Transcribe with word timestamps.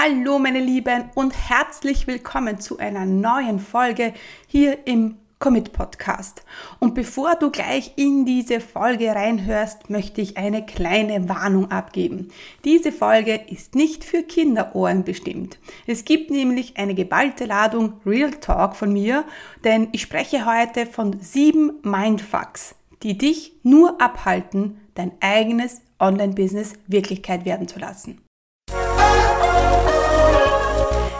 Hallo 0.00 0.38
meine 0.38 0.60
Lieben 0.60 1.10
und 1.16 1.34
herzlich 1.50 2.06
willkommen 2.06 2.60
zu 2.60 2.78
einer 2.78 3.04
neuen 3.04 3.58
Folge 3.58 4.14
hier 4.46 4.86
im 4.86 5.16
Commit 5.40 5.72
Podcast. 5.72 6.44
Und 6.78 6.94
bevor 6.94 7.34
du 7.34 7.50
gleich 7.50 7.94
in 7.96 8.24
diese 8.24 8.60
Folge 8.60 9.08
reinhörst, 9.08 9.90
möchte 9.90 10.20
ich 10.20 10.36
eine 10.36 10.64
kleine 10.64 11.28
Warnung 11.28 11.72
abgeben. 11.72 12.28
Diese 12.64 12.92
Folge 12.92 13.40
ist 13.48 13.74
nicht 13.74 14.04
für 14.04 14.22
Kinderohren 14.22 15.02
bestimmt. 15.02 15.58
Es 15.88 16.04
gibt 16.04 16.30
nämlich 16.30 16.76
eine 16.76 16.94
geballte 16.94 17.46
Ladung 17.46 17.94
Real 18.06 18.30
Talk 18.30 18.76
von 18.76 18.92
mir, 18.92 19.24
denn 19.64 19.88
ich 19.90 20.02
spreche 20.02 20.46
heute 20.46 20.86
von 20.86 21.18
sieben 21.18 21.72
Mindfucks, 21.82 22.76
die 23.02 23.18
dich 23.18 23.52
nur 23.64 24.00
abhalten, 24.00 24.80
dein 24.94 25.10
eigenes 25.18 25.80
Online-Business 25.98 26.74
Wirklichkeit 26.86 27.44
werden 27.44 27.66
zu 27.66 27.80
lassen. 27.80 28.20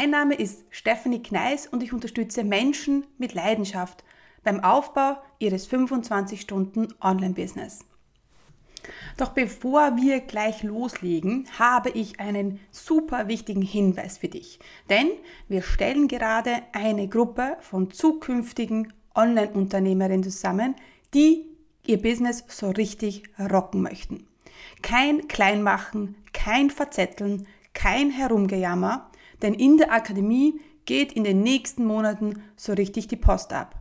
Mein 0.00 0.12
Name 0.12 0.34
ist 0.34 0.64
Stephanie 0.70 1.22
Kneis 1.22 1.66
und 1.66 1.82
ich 1.82 1.92
unterstütze 1.92 2.42
Menschen 2.42 3.04
mit 3.18 3.34
Leidenschaft 3.34 4.02
beim 4.42 4.60
Aufbau 4.60 5.18
ihres 5.38 5.66
25 5.66 6.40
Stunden 6.40 6.88
Online-Business. 7.02 7.80
Doch 9.18 9.32
bevor 9.32 9.98
wir 9.98 10.20
gleich 10.20 10.62
loslegen, 10.62 11.46
habe 11.58 11.90
ich 11.90 12.18
einen 12.18 12.60
super 12.70 13.28
wichtigen 13.28 13.60
Hinweis 13.60 14.16
für 14.16 14.28
dich. 14.28 14.58
Denn 14.88 15.10
wir 15.48 15.60
stellen 15.60 16.08
gerade 16.08 16.62
eine 16.72 17.06
Gruppe 17.06 17.58
von 17.60 17.90
zukünftigen 17.90 18.94
Online-Unternehmerinnen 19.14 20.24
zusammen, 20.24 20.76
die 21.12 21.44
ihr 21.84 22.00
Business 22.00 22.42
so 22.48 22.70
richtig 22.70 23.24
rocken 23.38 23.82
möchten. 23.82 24.26
Kein 24.80 25.28
Kleinmachen, 25.28 26.14
kein 26.32 26.70
Verzetteln, 26.70 27.46
kein 27.74 28.10
Herumgejammer, 28.10 29.09
denn 29.42 29.54
in 29.54 29.78
der 29.78 29.92
Akademie 29.92 30.60
geht 30.84 31.12
in 31.12 31.24
den 31.24 31.42
nächsten 31.42 31.84
Monaten 31.84 32.42
so 32.56 32.72
richtig 32.72 33.08
die 33.08 33.16
Post 33.16 33.52
ab. 33.52 33.74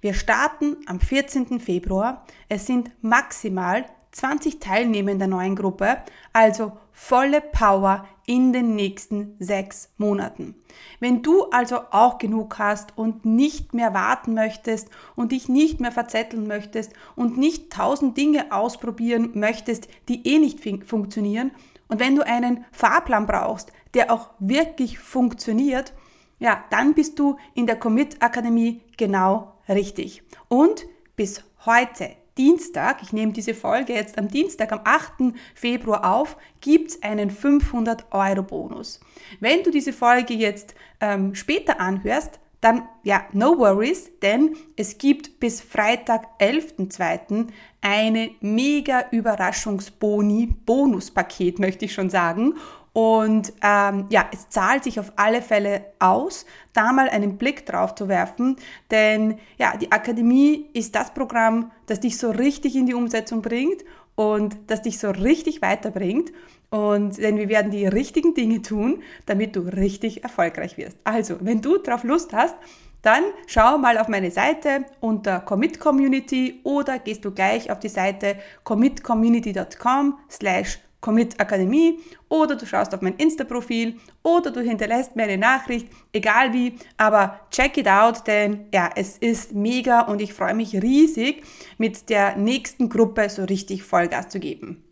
Wir 0.00 0.14
starten 0.14 0.76
am 0.86 1.00
14. 1.00 1.60
Februar. 1.60 2.24
Es 2.48 2.66
sind 2.66 2.90
maximal 3.02 3.86
20 4.12 4.60
Teilnehmer 4.60 5.10
in 5.10 5.18
der 5.18 5.28
neuen 5.28 5.56
Gruppe, 5.56 5.98
also 6.32 6.72
volle 6.92 7.40
Power 7.40 8.06
in 8.26 8.52
den 8.52 8.76
nächsten 8.76 9.34
sechs 9.40 9.92
Monaten. 9.98 10.54
Wenn 11.00 11.22
du 11.22 11.50
also 11.50 11.80
auch 11.90 12.18
genug 12.18 12.58
hast 12.58 12.96
und 12.96 13.24
nicht 13.24 13.74
mehr 13.74 13.92
warten 13.92 14.34
möchtest 14.34 14.88
und 15.16 15.32
dich 15.32 15.48
nicht 15.48 15.80
mehr 15.80 15.92
verzetteln 15.92 16.46
möchtest 16.46 16.92
und 17.16 17.36
nicht 17.36 17.72
tausend 17.72 18.16
Dinge 18.16 18.52
ausprobieren 18.52 19.32
möchtest, 19.34 19.88
die 20.08 20.26
eh 20.26 20.38
nicht 20.38 20.60
funktionieren, 20.86 21.50
und 21.86 22.00
wenn 22.00 22.16
du 22.16 22.26
einen 22.26 22.64
Fahrplan 22.72 23.26
brauchst, 23.26 23.70
der 23.94 24.12
auch 24.12 24.30
wirklich 24.38 24.98
funktioniert, 24.98 25.92
ja, 26.38 26.64
dann 26.70 26.94
bist 26.94 27.18
du 27.18 27.36
in 27.54 27.66
der 27.66 27.78
Commit 27.78 28.20
Akademie 28.20 28.82
genau 28.96 29.54
richtig. 29.68 30.22
Und 30.48 30.86
bis 31.16 31.44
heute, 31.64 32.10
Dienstag, 32.36 33.00
ich 33.02 33.12
nehme 33.12 33.32
diese 33.32 33.54
Folge 33.54 33.94
jetzt 33.94 34.18
am 34.18 34.28
Dienstag, 34.28 34.72
am 34.72 34.80
8. 34.82 35.34
Februar 35.54 36.04
auf, 36.12 36.36
gibt 36.60 36.90
es 36.90 37.02
einen 37.02 37.30
500 37.30 38.12
Euro 38.12 38.42
Bonus. 38.42 38.98
Wenn 39.38 39.62
du 39.62 39.70
diese 39.70 39.92
Folge 39.92 40.34
jetzt 40.34 40.74
ähm, 41.00 41.34
später 41.36 41.80
anhörst, 41.80 42.40
dann 42.60 42.88
ja, 43.02 43.26
no 43.32 43.58
worries, 43.58 44.10
denn 44.20 44.56
es 44.76 44.96
gibt 44.98 45.38
bis 45.38 45.60
Freitag, 45.60 46.26
11.02. 46.40 47.48
eine 47.82 48.30
mega 48.40 49.04
Überraschungsboni, 49.10 50.46
Bonuspaket 50.64 51.58
möchte 51.58 51.84
ich 51.84 51.92
schon 51.92 52.08
sagen. 52.08 52.54
Und 52.94 53.52
ähm, 53.60 54.06
ja, 54.08 54.30
es 54.32 54.48
zahlt 54.50 54.84
sich 54.84 55.00
auf 55.00 55.12
alle 55.16 55.42
Fälle 55.42 55.84
aus, 55.98 56.46
da 56.74 56.92
mal 56.92 57.08
einen 57.08 57.38
Blick 57.38 57.66
drauf 57.66 57.96
zu 57.96 58.06
werfen, 58.06 58.54
denn 58.92 59.38
ja, 59.58 59.76
die 59.76 59.90
Akademie 59.90 60.70
ist 60.74 60.94
das 60.94 61.12
Programm, 61.12 61.72
das 61.86 61.98
dich 61.98 62.16
so 62.18 62.30
richtig 62.30 62.76
in 62.76 62.86
die 62.86 62.94
Umsetzung 62.94 63.42
bringt 63.42 63.82
und 64.14 64.56
das 64.68 64.82
dich 64.82 65.00
so 65.00 65.10
richtig 65.10 65.60
weiterbringt. 65.60 66.32
Und 66.70 67.18
denn 67.18 67.36
wir 67.36 67.48
werden 67.48 67.72
die 67.72 67.84
richtigen 67.84 68.32
Dinge 68.34 68.62
tun, 68.62 69.02
damit 69.26 69.56
du 69.56 69.62
richtig 69.62 70.22
erfolgreich 70.22 70.76
wirst. 70.76 70.96
Also, 71.02 71.38
wenn 71.40 71.60
du 71.62 71.78
drauf 71.78 72.04
Lust 72.04 72.32
hast, 72.32 72.54
dann 73.02 73.24
schau 73.48 73.76
mal 73.76 73.98
auf 73.98 74.06
meine 74.06 74.30
Seite 74.30 74.84
unter 75.00 75.40
Commit 75.40 75.80
Community 75.80 76.60
oder 76.62 77.00
gehst 77.00 77.24
du 77.24 77.32
gleich 77.32 77.72
auf 77.72 77.80
die 77.80 77.88
Seite 77.88 78.36
commitcommunity.com 78.62 80.18
slash 80.30 80.78
Commit 81.04 81.38
Akademie 81.38 82.00
oder 82.30 82.56
du 82.56 82.64
schaust 82.64 82.94
auf 82.94 83.02
mein 83.02 83.16
Insta-Profil 83.16 84.00
oder 84.22 84.50
du 84.50 84.62
hinterlässt 84.62 85.16
mir 85.16 85.24
eine 85.24 85.36
Nachricht, 85.36 85.86
egal 86.14 86.54
wie, 86.54 86.78
aber 86.96 87.40
check 87.50 87.76
it 87.76 87.86
out, 87.86 88.26
denn 88.26 88.68
ja, 88.72 88.88
es 88.96 89.18
ist 89.18 89.52
mega 89.52 90.00
und 90.00 90.22
ich 90.22 90.32
freue 90.32 90.54
mich 90.54 90.72
riesig, 90.72 91.44
mit 91.76 92.08
der 92.08 92.36
nächsten 92.36 92.88
Gruppe 92.88 93.28
so 93.28 93.44
richtig 93.44 93.82
Vollgas 93.82 94.30
zu 94.30 94.40
geben. 94.40 94.82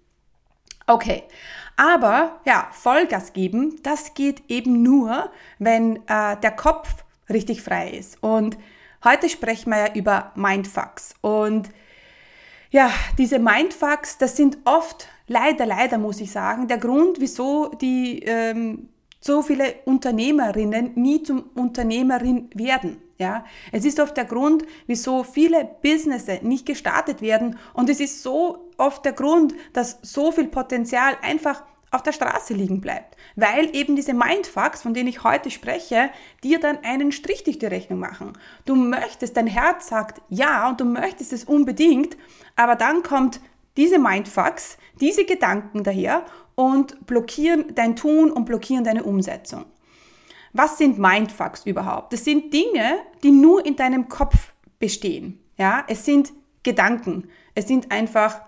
Okay, 0.86 1.22
aber 1.78 2.40
ja, 2.44 2.68
Vollgas 2.72 3.32
geben, 3.32 3.80
das 3.82 4.12
geht 4.12 4.42
eben 4.48 4.82
nur, 4.82 5.30
wenn 5.58 5.96
äh, 6.08 6.36
der 6.42 6.50
Kopf 6.50 7.04
richtig 7.30 7.62
frei 7.62 7.88
ist. 7.88 8.22
Und 8.22 8.58
heute 9.02 9.30
sprechen 9.30 9.70
wir 9.70 9.86
ja 9.86 9.94
über 9.94 10.32
Mindfucks 10.34 11.14
und 11.22 11.70
ja, 12.72 12.90
diese 13.18 13.38
Mindfucks, 13.38 14.18
das 14.18 14.36
sind 14.36 14.58
oft, 14.64 15.06
leider, 15.28 15.66
leider 15.66 15.98
muss 15.98 16.20
ich 16.20 16.32
sagen, 16.32 16.68
der 16.68 16.78
Grund, 16.78 17.20
wieso 17.20 17.68
die 17.68 18.20
ähm, 18.24 18.88
so 19.20 19.42
viele 19.42 19.74
Unternehmerinnen 19.84 20.92
nie 20.96 21.22
zum 21.22 21.44
Unternehmerin 21.54 22.50
werden. 22.54 23.00
Ja, 23.18 23.44
es 23.70 23.84
ist 23.84 24.00
oft 24.00 24.16
der 24.16 24.24
Grund, 24.24 24.64
wieso 24.88 25.22
viele 25.22 25.68
Businesses 25.80 26.42
nicht 26.42 26.66
gestartet 26.66 27.22
werden 27.22 27.56
und 27.72 27.88
es 27.88 28.00
ist 28.00 28.22
so 28.22 28.70
oft 28.78 29.04
der 29.04 29.12
Grund, 29.12 29.54
dass 29.74 29.98
so 30.02 30.32
viel 30.32 30.48
Potenzial 30.48 31.16
einfach 31.22 31.62
auf 31.92 32.02
der 32.02 32.12
Straße 32.12 32.54
liegen 32.54 32.80
bleibt, 32.80 33.16
weil 33.36 33.74
eben 33.76 33.94
diese 33.94 34.14
Mindfucks, 34.14 34.82
von 34.82 34.94
denen 34.94 35.08
ich 35.08 35.22
heute 35.22 35.50
spreche, 35.50 36.10
dir 36.42 36.58
dann 36.58 36.78
einen 36.82 37.12
Strich 37.12 37.44
durch 37.44 37.58
die 37.58 37.66
Rechnung 37.66 38.00
machen. 38.00 38.32
Du 38.64 38.74
möchtest, 38.74 39.36
dein 39.36 39.46
Herz 39.46 39.88
sagt 39.88 40.22
ja 40.28 40.68
und 40.68 40.80
du 40.80 40.84
möchtest 40.84 41.32
es 41.32 41.44
unbedingt, 41.44 42.16
aber 42.56 42.74
dann 42.74 43.02
kommt 43.02 43.40
diese 43.76 43.98
Mindfucks, 43.98 44.78
diese 45.00 45.24
Gedanken 45.24 45.84
daher 45.84 46.24
und 46.54 47.06
blockieren 47.06 47.74
dein 47.74 47.94
Tun 47.94 48.30
und 48.30 48.46
blockieren 48.46 48.84
deine 48.84 49.04
Umsetzung. 49.04 49.66
Was 50.52 50.78
sind 50.78 50.98
Mindfucks 50.98 51.64
überhaupt? 51.64 52.12
Das 52.12 52.24
sind 52.24 52.52
Dinge, 52.52 52.98
die 53.22 53.30
nur 53.30 53.64
in 53.64 53.76
deinem 53.76 54.08
Kopf 54.08 54.52
bestehen. 54.78 55.40
Ja, 55.56 55.84
es 55.88 56.04
sind 56.04 56.32
Gedanken. 56.62 57.28
Es 57.54 57.68
sind 57.68 57.90
einfach 57.90 58.40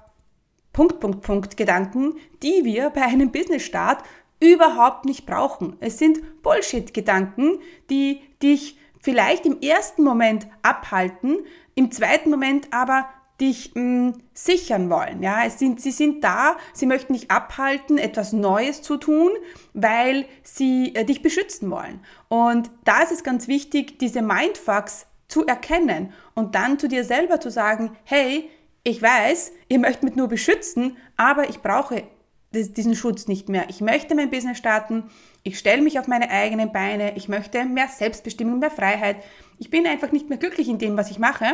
Punkt, 0.74 1.00
Punkt, 1.00 1.22
Punkt 1.22 1.56
Gedanken, 1.56 2.16
die 2.42 2.64
wir 2.64 2.90
bei 2.90 3.02
einem 3.02 3.32
Business-Start 3.32 4.02
überhaupt 4.40 5.06
nicht 5.06 5.24
brauchen. 5.24 5.76
Es 5.80 5.98
sind 5.98 6.42
Bullshit-Gedanken, 6.42 7.60
die 7.88 8.20
dich 8.42 8.76
vielleicht 9.00 9.46
im 9.46 9.60
ersten 9.60 10.02
Moment 10.02 10.46
abhalten, 10.62 11.38
im 11.74 11.90
zweiten 11.90 12.28
Moment 12.28 12.68
aber 12.72 13.08
dich 13.40 13.74
mh, 13.74 13.82
mm, 13.82 14.22
sichern 14.32 14.90
wollen. 14.90 15.22
Ja, 15.22 15.44
es 15.44 15.58
sind, 15.58 15.80
sie 15.80 15.90
sind 15.90 16.22
da, 16.22 16.56
sie 16.72 16.86
möchten 16.86 17.14
dich 17.14 17.30
abhalten, 17.30 17.98
etwas 17.98 18.32
Neues 18.32 18.82
zu 18.82 18.96
tun, 18.96 19.30
weil 19.72 20.26
sie 20.42 20.94
äh, 20.94 21.04
dich 21.04 21.22
beschützen 21.22 21.70
wollen. 21.70 22.00
Und 22.28 22.70
da 22.84 23.02
ist 23.02 23.12
es 23.12 23.24
ganz 23.24 23.48
wichtig, 23.48 23.98
diese 23.98 24.22
Mindfucks 24.22 25.06
zu 25.28 25.46
erkennen 25.46 26.12
und 26.34 26.54
dann 26.54 26.78
zu 26.78 26.88
dir 26.88 27.04
selber 27.04 27.40
zu 27.40 27.50
sagen, 27.50 27.96
hey, 28.04 28.50
ich 28.84 29.02
weiß, 29.02 29.52
ihr 29.68 29.78
möchtet 29.78 30.04
mich 30.04 30.14
nur 30.14 30.28
beschützen, 30.28 30.96
aber 31.16 31.48
ich 31.48 31.60
brauche 31.60 32.04
diesen 32.52 32.94
Schutz 32.94 33.26
nicht 33.26 33.48
mehr. 33.48 33.68
Ich 33.68 33.80
möchte 33.80 34.14
mein 34.14 34.30
Business 34.30 34.58
starten, 34.58 35.10
ich 35.42 35.58
stelle 35.58 35.82
mich 35.82 35.98
auf 35.98 36.06
meine 36.06 36.30
eigenen 36.30 36.70
Beine, 36.70 37.16
ich 37.16 37.28
möchte 37.28 37.64
mehr 37.64 37.88
Selbstbestimmung, 37.88 38.60
mehr 38.60 38.70
Freiheit. 38.70 39.16
Ich 39.58 39.70
bin 39.70 39.86
einfach 39.86 40.12
nicht 40.12 40.28
mehr 40.28 40.38
glücklich 40.38 40.68
in 40.68 40.78
dem, 40.78 40.96
was 40.96 41.10
ich 41.10 41.18
mache. 41.18 41.46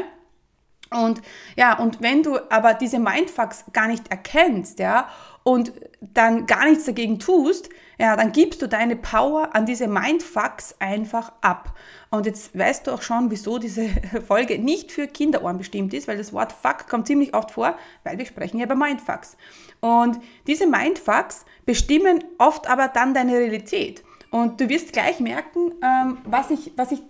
Und 0.90 1.22
ja, 1.56 1.78
und 1.78 2.02
wenn 2.02 2.22
du 2.22 2.38
aber 2.50 2.74
diese 2.74 2.98
Mindfucks 2.98 3.64
gar 3.72 3.86
nicht 3.86 4.10
erkennst, 4.10 4.80
ja, 4.80 5.08
und 5.44 5.72
dann 6.00 6.46
gar 6.46 6.68
nichts 6.68 6.84
dagegen 6.84 7.18
tust, 7.18 7.70
ja, 8.00 8.16
dann 8.16 8.32
gibst 8.32 8.62
du 8.62 8.66
deine 8.66 8.96
Power 8.96 9.54
an 9.54 9.66
diese 9.66 9.86
Mindfucks 9.86 10.74
einfach 10.78 11.32
ab. 11.42 11.74
Und 12.08 12.24
jetzt 12.24 12.58
weißt 12.58 12.86
du 12.86 12.92
auch 12.92 13.02
schon, 13.02 13.30
wieso 13.30 13.58
diese 13.58 13.90
Folge 14.26 14.58
nicht 14.58 14.90
für 14.90 15.06
Kinderohren 15.06 15.58
bestimmt 15.58 15.92
ist, 15.92 16.08
weil 16.08 16.16
das 16.16 16.32
Wort 16.32 16.50
Fuck 16.50 16.88
kommt 16.88 17.06
ziemlich 17.06 17.34
oft 17.34 17.50
vor, 17.50 17.76
weil 18.02 18.16
wir 18.16 18.24
sprechen 18.24 18.56
ja 18.56 18.64
über 18.64 18.74
Mindfucks. 18.74 19.36
Und 19.80 20.18
diese 20.46 20.66
Mindfucks 20.66 21.44
bestimmen 21.66 22.24
oft 22.38 22.70
aber 22.70 22.88
dann 22.88 23.12
deine 23.12 23.34
Realität. 23.34 24.02
Und 24.30 24.62
du 24.62 24.70
wirst 24.70 24.94
gleich 24.94 25.20
merken, 25.20 25.74
ähm, 25.82 26.18
was, 26.24 26.50
ich, 26.50 26.72
was, 26.76 26.92
ich, 26.92 27.02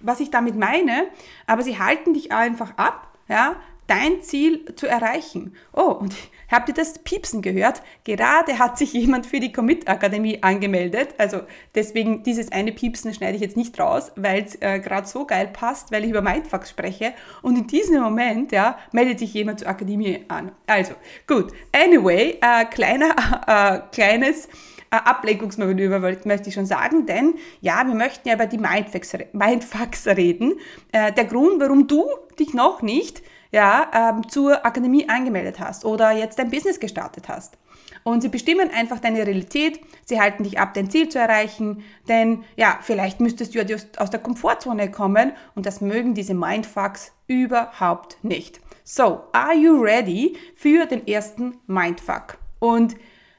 was 0.00 0.20
ich 0.20 0.30
damit 0.30 0.56
meine, 0.56 1.06
aber 1.46 1.62
sie 1.62 1.78
halten 1.78 2.12
dich 2.12 2.32
einfach 2.32 2.76
ab, 2.76 3.16
ja, 3.28 3.56
dein 3.86 4.22
Ziel 4.22 4.64
zu 4.76 4.86
erreichen. 4.86 5.54
Oh, 5.72 5.90
und 6.00 6.14
habt 6.50 6.68
ihr 6.68 6.74
das 6.74 6.98
Piepsen 7.00 7.42
gehört? 7.42 7.82
Gerade 8.04 8.58
hat 8.58 8.78
sich 8.78 8.92
jemand 8.92 9.26
für 9.26 9.40
die 9.40 9.52
Commit 9.52 9.88
Akademie 9.88 10.42
angemeldet. 10.42 11.14
Also 11.18 11.40
deswegen 11.74 12.22
dieses 12.22 12.52
eine 12.52 12.72
Piepsen 12.72 13.12
schneide 13.14 13.36
ich 13.36 13.42
jetzt 13.42 13.56
nicht 13.56 13.78
raus, 13.78 14.12
weil 14.16 14.44
es 14.44 14.56
äh, 14.60 14.80
gerade 14.80 15.06
so 15.06 15.26
geil 15.26 15.48
passt, 15.52 15.92
weil 15.92 16.04
ich 16.04 16.10
über 16.10 16.22
Mindfucks 16.22 16.70
spreche. 16.70 17.12
Und 17.42 17.56
in 17.56 17.66
diesem 17.66 18.02
Moment, 18.02 18.52
ja, 18.52 18.78
meldet 18.92 19.18
sich 19.18 19.34
jemand 19.34 19.60
zur 19.60 19.68
Akademie 19.68 20.24
an. 20.28 20.52
Also, 20.66 20.94
gut. 21.26 21.52
Anyway, 21.72 22.38
äh, 22.40 22.64
kleiner, 22.66 23.14
äh, 23.46 23.80
kleines 23.94 24.48
äh, 24.94 24.96
Ablenkungsmanöver, 24.96 25.98
möchte 26.24 26.48
ich 26.48 26.54
schon 26.54 26.66
sagen, 26.66 27.06
denn 27.06 27.34
ja, 27.60 27.84
wir 27.86 27.94
möchten 27.94 28.28
ja 28.28 28.34
über 28.34 28.46
die 28.46 28.58
Mindfucks, 28.58 30.06
reden. 30.06 30.54
Äh, 30.92 31.12
der 31.12 31.24
Grund, 31.24 31.60
warum 31.60 31.86
du 31.86 32.06
dich 32.38 32.54
noch 32.54 32.82
nicht 32.82 33.22
ja, 33.54 33.88
ähm, 33.94 34.28
zur 34.28 34.66
Akademie 34.66 35.08
angemeldet 35.08 35.60
hast 35.60 35.84
oder 35.84 36.10
jetzt 36.10 36.40
dein 36.40 36.50
Business 36.50 36.80
gestartet 36.80 37.28
hast. 37.28 37.56
Und 38.02 38.20
sie 38.20 38.28
bestimmen 38.28 38.68
einfach 38.68 38.98
deine 38.98 39.24
Realität, 39.24 39.78
sie 40.04 40.20
halten 40.20 40.42
dich 40.42 40.58
ab, 40.58 40.74
dein 40.74 40.90
Ziel 40.90 41.08
zu 41.08 41.20
erreichen, 41.20 41.84
denn 42.08 42.42
ja, 42.56 42.80
vielleicht 42.82 43.20
müsstest 43.20 43.54
du 43.54 43.60
ja 43.60 43.76
aus 43.96 44.10
der 44.10 44.18
Komfortzone 44.18 44.90
kommen 44.90 45.30
und 45.54 45.66
das 45.66 45.80
mögen 45.80 46.14
diese 46.14 46.34
Mindfucks 46.34 47.12
überhaupt 47.28 48.16
nicht. 48.24 48.60
So, 48.82 49.22
are 49.30 49.54
you 49.54 49.80
ready 49.80 50.36
für 50.56 50.86
den 50.86 51.06
ersten 51.06 51.56
Mindfuck? 51.68 52.38
Und 52.58 52.96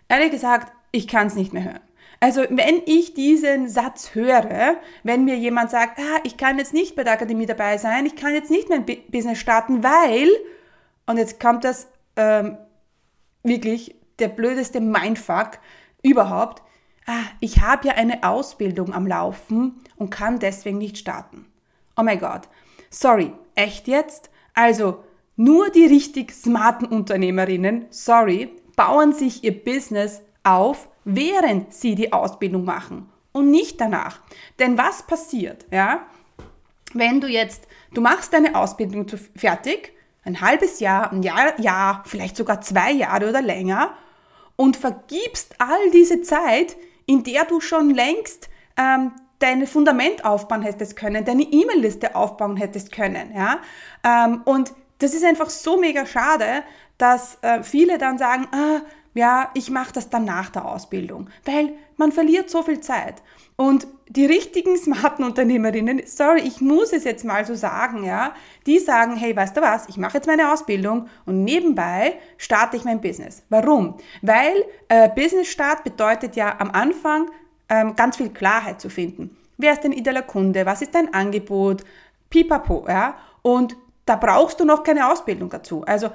ehrlich 0.07 0.31
gesagt, 0.31 0.71
ich 0.91 1.09
kann 1.09 1.27
es 1.27 1.35
nicht 1.35 1.51
mehr 1.51 1.65
hören. 1.65 1.84
Also 2.19 2.41
wenn 2.49 2.81
ich 2.85 3.13
diesen 3.13 3.67
Satz 3.67 4.15
höre, 4.15 4.77
wenn 5.03 5.25
mir 5.25 5.37
jemand 5.37 5.71
sagt, 5.71 5.99
ah, 5.99 6.19
ich 6.23 6.37
kann 6.37 6.57
jetzt 6.57 6.73
nicht 6.73 6.95
bei 6.95 7.03
der 7.03 7.13
Akademie 7.13 7.45
dabei 7.45 7.77
sein, 7.77 8.05
ich 8.05 8.15
kann 8.15 8.33
jetzt 8.33 8.49
nicht 8.51 8.69
mein 8.69 8.85
Business 9.09 9.37
starten, 9.37 9.83
weil, 9.83 10.29
und 11.05 11.17
jetzt 11.17 11.39
kommt 11.39 11.63
das 11.63 11.87
ähm, 12.15 12.57
wirklich 13.43 13.95
der 14.19 14.29
blödeste 14.29 14.79
Mindfuck 14.79 15.59
überhaupt, 16.01 16.63
ah, 17.05 17.23
ich 17.39 17.61
habe 17.61 17.87
ja 17.87 17.93
eine 17.95 18.23
Ausbildung 18.23 18.93
am 18.93 19.07
Laufen 19.07 19.81
und 19.97 20.09
kann 20.09 20.39
deswegen 20.39 20.77
nicht 20.77 20.97
starten. 20.97 21.45
Oh 21.97 22.03
mein 22.03 22.19
Gott, 22.19 22.47
sorry, 22.89 23.31
echt 23.55 23.87
jetzt? 23.87 24.29
Also 24.53 25.03
nur 25.35 25.69
die 25.69 25.85
richtig 25.85 26.31
smarten 26.31 26.87
Unternehmerinnen, 26.87 27.85
sorry, 27.89 28.55
bauen 28.75 29.13
sich 29.13 29.43
ihr 29.43 29.63
Business 29.63 30.21
auf, 30.45 30.89
während 31.03 31.73
sie 31.73 31.95
die 31.95 32.13
Ausbildung 32.13 32.65
machen 32.65 33.09
und 33.31 33.51
nicht 33.51 33.81
danach. 33.81 34.19
Denn 34.59 34.77
was 34.77 35.03
passiert, 35.03 35.65
ja, 35.71 36.05
wenn 36.93 37.19
du 37.19 37.27
jetzt, 37.27 37.67
du 37.93 38.01
machst 38.01 38.33
deine 38.33 38.55
Ausbildung 38.55 39.05
fertig, 39.35 39.93
ein 40.23 40.41
halbes 40.41 40.79
Jahr, 40.79 41.11
ein 41.11 41.21
Jahr, 41.21 41.59
Jahr, 41.59 42.03
vielleicht 42.05 42.35
sogar 42.37 42.61
zwei 42.61 42.91
Jahre 42.91 43.29
oder 43.29 43.41
länger 43.41 43.93
und 44.55 44.77
vergibst 44.77 45.55
all 45.59 45.91
diese 45.91 46.21
Zeit, 46.21 46.77
in 47.05 47.23
der 47.23 47.45
du 47.45 47.59
schon 47.59 47.91
längst 47.91 48.49
ähm, 48.77 49.11
dein 49.39 49.67
Fundament 49.67 50.25
aufbauen 50.25 50.61
hättest 50.61 50.95
können, 50.95 51.25
deine 51.25 51.43
E-Mail-Liste 51.43 52.15
aufbauen 52.15 52.57
hättest 52.57 52.91
können, 52.91 53.35
ja, 53.35 53.59
ähm, 54.03 54.41
und 54.45 54.73
das 54.99 55.13
ist 55.13 55.25
einfach 55.25 55.49
so 55.49 55.77
mega 55.77 56.05
schade, 56.05 56.63
dass 56.97 57.37
äh, 57.41 57.61
viele 57.63 57.97
dann 57.97 58.17
sagen, 58.17 58.47
ah, 58.53 58.79
ja, 59.15 59.49
ich 59.53 59.71
mache 59.71 59.93
das 59.93 60.09
dann 60.09 60.25
nach 60.25 60.49
der 60.49 60.65
Ausbildung, 60.65 61.29
weil 61.45 61.73
man 61.97 62.11
verliert 62.11 62.49
so 62.49 62.61
viel 62.61 62.81
Zeit. 62.81 63.23
Und 63.55 63.87
die 64.09 64.25
richtigen 64.25 64.77
smarten 64.85 65.23
Unternehmerinnen, 65.23 66.01
sorry, 66.05 66.41
ich 66.41 66.61
muss 66.61 66.93
es 66.93 67.05
jetzt 67.05 67.23
mal 67.23 67.45
so 67.45 67.55
sagen, 67.55 68.03
ja, 68.03 68.35
die 68.67 68.77
sagen, 68.77 69.15
hey, 69.15 69.35
weißt 69.35 69.55
du 69.55 69.61
was, 69.61 69.87
ich 69.87 69.97
mache 69.97 70.17
jetzt 70.17 70.27
meine 70.27 70.51
Ausbildung 70.51 71.07
und 71.25 71.43
nebenbei 71.43 72.19
starte 72.37 72.77
ich 72.77 72.83
mein 72.83 73.01
Business. 73.01 73.43
Warum? 73.49 73.95
Weil 74.21 74.65
äh, 74.89 75.09
Business 75.09 75.47
Start 75.47 75.83
bedeutet 75.83 76.35
ja 76.35 76.59
am 76.59 76.69
Anfang 76.71 77.31
ähm, 77.69 77.95
ganz 77.95 78.17
viel 78.17 78.29
Klarheit 78.29 78.81
zu 78.81 78.89
finden. 78.89 79.35
Wer 79.57 79.73
ist 79.73 79.83
dein 79.85 79.93
idealer 79.93 80.23
Kunde? 80.23 80.65
Was 80.65 80.81
ist 80.81 80.93
dein 80.93 81.13
Angebot? 81.13 81.85
Pipapo, 82.29 82.85
ja. 82.89 83.15
Und 83.41 83.77
da 84.05 84.17
brauchst 84.17 84.59
du 84.59 84.65
noch 84.65 84.83
keine 84.83 85.09
Ausbildung 85.09 85.49
dazu. 85.49 85.83
Also 85.85 86.09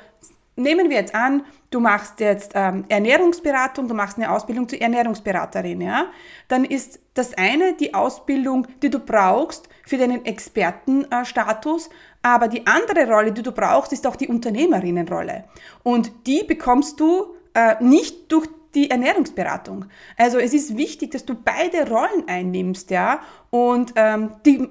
nehmen 0.61 0.91
wir 0.91 0.97
jetzt 0.97 1.15
an, 1.15 1.45
du 1.71 1.81
machst 1.81 2.21
jetzt 2.21 2.53
ähm, 2.55 2.85
Ernährungsberatung, 2.89 3.89
du 3.89 3.95
machst 3.95 4.19
eine 4.19 4.31
Ausbildung 4.31 4.69
zur 4.69 4.81
Ernährungsberaterin, 4.81 5.81
ja, 5.81 6.07
dann 6.49 6.65
ist 6.65 7.01
das 7.15 7.35
eine 7.35 7.75
die 7.75 7.95
Ausbildung, 7.95 8.67
die 8.83 8.91
du 8.91 8.99
brauchst 8.99 9.69
für 9.87 9.99
deinen 9.99 10.25
Expertenstatus, 10.25 11.91
aber 12.23 12.49
die 12.49 12.67
andere 12.67 13.09
Rolle, 13.09 13.33
die 13.33 13.43
du 13.43 13.53
brauchst, 13.53 13.93
ist 13.93 14.07
auch 14.07 14.17
die 14.17 14.29
Unternehmerinnenrolle. 14.29 15.45
Und 15.83 16.13
die 16.27 16.45
bekommst 16.45 17.01
du 17.01 17.35
äh, 17.55 17.83
nicht 17.83 18.31
durch 18.31 18.47
die 18.75 18.91
Ernährungsberatung. 18.91 19.87
Also 20.17 20.39
es 20.39 20.55
ist 20.55 20.77
wichtig, 20.77 21.11
dass 21.11 21.25
du 21.25 21.35
beide 21.35 21.89
Rollen 21.89 22.29
einnimmst, 22.29 22.91
ja, 22.91 23.21
und 23.51 23.93
ähm, 23.97 24.31
die, 24.47 24.69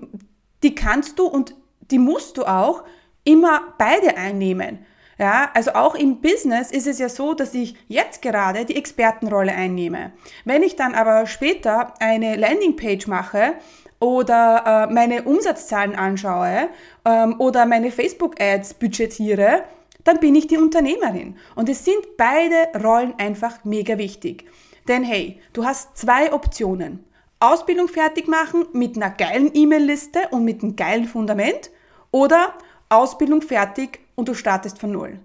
die 0.63 0.75
kannst 0.75 1.19
du 1.19 1.25
und 1.25 1.55
die 1.91 1.99
musst 1.99 2.37
du 2.37 2.45
auch 2.45 2.83
immer 3.23 3.73
beide 3.77 4.15
einnehmen. 4.17 4.79
Ja, 5.19 5.51
also 5.53 5.73
auch 5.73 5.95
im 5.95 6.21
Business 6.21 6.71
ist 6.71 6.87
es 6.87 6.97
ja 6.97 7.09
so, 7.09 7.33
dass 7.33 7.53
ich 7.53 7.75
jetzt 7.89 8.21
gerade 8.21 8.63
die 8.63 8.77
Expertenrolle 8.77 9.51
einnehme. 9.51 10.13
Wenn 10.45 10.63
ich 10.63 10.77
dann 10.77 10.95
aber 10.95 11.25
später 11.25 11.93
eine 11.99 12.37
Landingpage 12.37 13.05
mache 13.07 13.55
oder 13.99 14.87
äh, 14.89 14.93
meine 14.93 15.23
Umsatzzahlen 15.23 15.95
anschaue 15.95 16.69
ähm, 17.03 17.35
oder 17.37 17.65
meine 17.65 17.91
Facebook-Ads 17.91 18.75
budgetiere, 18.75 19.63
dann 20.05 20.21
bin 20.21 20.35
ich 20.35 20.47
die 20.47 20.57
Unternehmerin. 20.57 21.35
Und 21.55 21.67
es 21.67 21.83
sind 21.83 22.15
beide 22.15 22.69
Rollen 22.81 23.13
einfach 23.17 23.65
mega 23.65 23.97
wichtig. 23.97 24.45
Denn 24.87 25.03
hey, 25.03 25.41
du 25.51 25.65
hast 25.65 25.97
zwei 25.97 26.31
Optionen. 26.31 27.03
Ausbildung 27.41 27.89
fertig 27.89 28.29
machen 28.29 28.67
mit 28.71 28.95
einer 28.95 29.09
geilen 29.09 29.51
E-Mail-Liste 29.53 30.29
und 30.31 30.45
mit 30.45 30.63
einem 30.63 30.77
geilen 30.77 31.05
Fundament 31.05 31.71
oder 32.11 32.53
Ausbildung 32.89 33.41
fertig 33.41 33.99
und 34.15 34.27
du 34.27 34.33
startest 34.33 34.79
von 34.79 34.91
Null. 34.91 35.19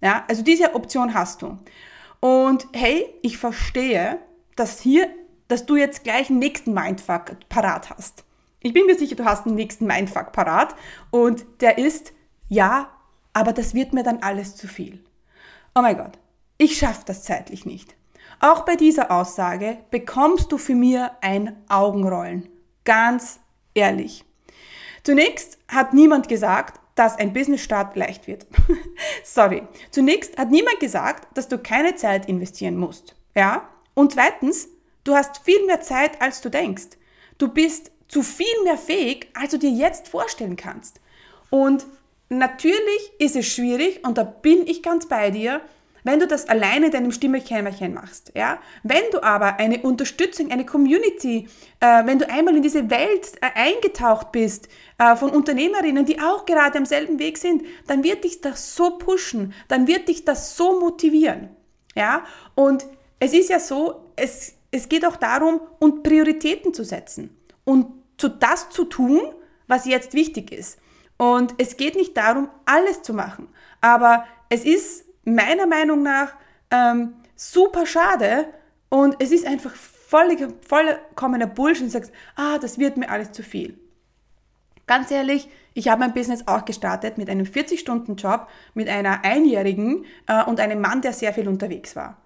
Ja, 0.00 0.24
also 0.28 0.42
diese 0.42 0.74
Option 0.74 1.14
hast 1.14 1.42
du. 1.42 1.58
Und 2.20 2.66
hey, 2.72 3.06
ich 3.22 3.38
verstehe, 3.38 4.18
dass 4.56 4.80
hier, 4.80 5.08
dass 5.48 5.66
du 5.66 5.76
jetzt 5.76 6.04
gleich 6.04 6.30
einen 6.30 6.38
nächsten 6.38 6.72
Mindfuck 6.72 7.36
parat 7.48 7.90
hast. 7.90 8.24
Ich 8.60 8.72
bin 8.72 8.86
mir 8.86 8.98
sicher, 8.98 9.16
du 9.16 9.24
hast 9.24 9.46
einen 9.46 9.54
nächsten 9.54 9.86
Mindfuck 9.86 10.32
parat 10.32 10.74
und 11.10 11.46
der 11.60 11.78
ist, 11.78 12.12
ja, 12.48 12.90
aber 13.32 13.52
das 13.52 13.74
wird 13.74 13.92
mir 13.92 14.02
dann 14.02 14.22
alles 14.22 14.56
zu 14.56 14.68
viel. 14.68 15.02
Oh 15.74 15.82
mein 15.82 15.96
Gott, 15.96 16.18
ich 16.58 16.76
schaffe 16.76 17.02
das 17.06 17.22
zeitlich 17.22 17.64
nicht. 17.64 17.94
Auch 18.40 18.64
bei 18.64 18.76
dieser 18.76 19.10
Aussage 19.10 19.78
bekommst 19.90 20.50
du 20.50 20.58
für 20.58 20.74
mir 20.74 21.12
ein 21.20 21.56
Augenrollen. 21.68 22.48
Ganz 22.84 23.40
ehrlich. 23.74 24.24
Zunächst 25.02 25.58
hat 25.68 25.94
niemand 25.94 26.28
gesagt, 26.28 26.79
dass 27.00 27.18
ein 27.18 27.32
Business-Start 27.32 27.96
leicht 27.96 28.26
wird. 28.26 28.46
Sorry. 29.24 29.62
Zunächst 29.90 30.36
hat 30.36 30.50
niemand 30.50 30.80
gesagt, 30.80 31.34
dass 31.34 31.48
du 31.48 31.56
keine 31.56 31.94
Zeit 31.94 32.28
investieren 32.28 32.76
musst. 32.76 33.16
Ja? 33.34 33.70
Und 33.94 34.12
zweitens, 34.12 34.68
du 35.04 35.14
hast 35.14 35.38
viel 35.38 35.64
mehr 35.64 35.80
Zeit, 35.80 36.20
als 36.20 36.42
du 36.42 36.50
denkst. 36.50 36.98
Du 37.38 37.48
bist 37.48 37.90
zu 38.08 38.22
viel 38.22 38.64
mehr 38.64 38.76
fähig, 38.76 39.28
als 39.32 39.52
du 39.52 39.58
dir 39.58 39.70
jetzt 39.70 40.08
vorstellen 40.08 40.56
kannst. 40.56 41.00
Und 41.48 41.86
natürlich 42.28 43.12
ist 43.18 43.34
es 43.34 43.46
schwierig, 43.46 44.06
und 44.06 44.18
da 44.18 44.24
bin 44.24 44.66
ich 44.66 44.82
ganz 44.82 45.08
bei 45.08 45.30
dir, 45.30 45.62
wenn 46.04 46.20
du 46.20 46.26
das 46.26 46.48
alleine 46.48 46.90
deinem 46.90 47.12
Stimmekämmerchen 47.12 47.94
machst, 47.94 48.32
ja, 48.34 48.58
wenn 48.82 49.02
du 49.12 49.22
aber 49.22 49.58
eine 49.58 49.82
Unterstützung, 49.82 50.50
eine 50.50 50.66
Community, 50.66 51.48
äh, 51.80 52.06
wenn 52.06 52.18
du 52.18 52.28
einmal 52.28 52.56
in 52.56 52.62
diese 52.62 52.90
Welt 52.90 53.32
äh, 53.40 53.48
eingetaucht 53.54 54.32
bist 54.32 54.68
äh, 54.98 55.16
von 55.16 55.30
Unternehmerinnen, 55.30 56.04
die 56.06 56.20
auch 56.20 56.46
gerade 56.46 56.78
am 56.78 56.86
selben 56.86 57.18
Weg 57.18 57.38
sind, 57.38 57.64
dann 57.86 58.04
wird 58.04 58.24
dich 58.24 58.40
das 58.40 58.74
so 58.74 58.98
pushen, 58.98 59.52
dann 59.68 59.86
wird 59.86 60.08
dich 60.08 60.24
das 60.24 60.56
so 60.56 60.80
motivieren, 60.80 61.50
ja. 61.94 62.24
Und 62.54 62.86
es 63.18 63.32
ist 63.32 63.50
ja 63.50 63.60
so, 63.60 64.12
es, 64.16 64.54
es 64.70 64.88
geht 64.88 65.04
auch 65.04 65.16
darum, 65.16 65.60
und 65.78 66.02
Prioritäten 66.02 66.72
zu 66.72 66.84
setzen 66.84 67.36
und 67.64 67.86
zu 68.16 68.28
das 68.28 68.70
zu 68.70 68.84
tun, 68.84 69.20
was 69.66 69.86
jetzt 69.86 70.14
wichtig 70.14 70.52
ist. 70.52 70.78
Und 71.16 71.54
es 71.58 71.76
geht 71.76 71.96
nicht 71.96 72.16
darum, 72.16 72.48
alles 72.64 73.02
zu 73.02 73.12
machen, 73.12 73.48
aber 73.80 74.24
es 74.48 74.64
ist 74.64 75.04
meiner 75.34 75.66
Meinung 75.66 76.02
nach 76.02 76.34
ähm, 76.70 77.14
super 77.36 77.86
schade 77.86 78.46
und 78.88 79.16
es 79.18 79.32
ist 79.32 79.46
einfach 79.46 79.74
vollkommener 79.74 81.46
Bullshit 81.46 81.84
und 81.84 81.90
sagst, 81.90 82.12
ah, 82.36 82.58
das 82.58 82.78
wird 82.78 82.96
mir 82.96 83.10
alles 83.10 83.32
zu 83.32 83.42
viel. 83.42 83.78
Ganz 84.86 85.10
ehrlich, 85.10 85.48
ich 85.72 85.88
habe 85.88 86.00
mein 86.00 86.14
Business 86.14 86.48
auch 86.48 86.64
gestartet 86.64 87.16
mit 87.16 87.30
einem 87.30 87.46
40-Stunden-Job, 87.46 88.48
mit 88.74 88.88
einer 88.88 89.24
Einjährigen 89.24 90.04
äh, 90.26 90.42
und 90.44 90.58
einem 90.58 90.80
Mann, 90.80 91.00
der 91.00 91.12
sehr 91.12 91.32
viel 91.32 91.48
unterwegs 91.48 91.94
war. 91.94 92.16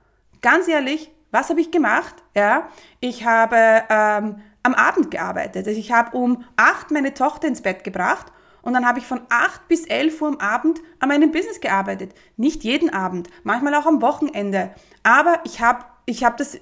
Ganz 0.41 0.67
ehrlich, 0.67 1.11
was 1.31 1.51
habe 1.51 1.61
ich 1.61 1.71
gemacht? 1.71 2.15
Ja, 2.35 2.69
ich 3.01 3.27
habe 3.27 3.57
ähm, 3.91 4.37
am 4.63 4.75
Abend 4.75 5.11
gearbeitet. 5.11 5.69
Also 5.69 5.79
ich 5.79 5.93
habe 5.93 6.17
um 6.17 6.45
acht 6.57 6.91
meine 6.91 7.13
Tochter 7.13 7.49
ins 7.49 7.61
Bett 7.61 7.85
gebracht 7.85 8.33
und 8.65 8.73
dann 8.73 8.87
habe 8.87 8.99
ich 8.99 9.07
von 9.07 9.21
acht 9.29 9.69
bis 9.69 9.85
elf 9.87 10.21
Uhr 10.21 10.29
am 10.29 10.39
Abend 10.39 10.81
an 10.99 11.09
meinem 11.09 11.31
Business 11.31 11.61
gearbeitet. 11.61 12.15
Nicht 12.37 12.65
jeden 12.65 12.91
Abend, 12.91 13.29
manchmal 13.43 13.75
auch 13.75 13.87
am 13.87 14.03
Wochenende. 14.03 14.75
Aber 15.03 15.41
ich 15.45 15.61
habe 15.61 15.85
ich 16.07 16.25
hab 16.25 16.37
das 16.37 16.59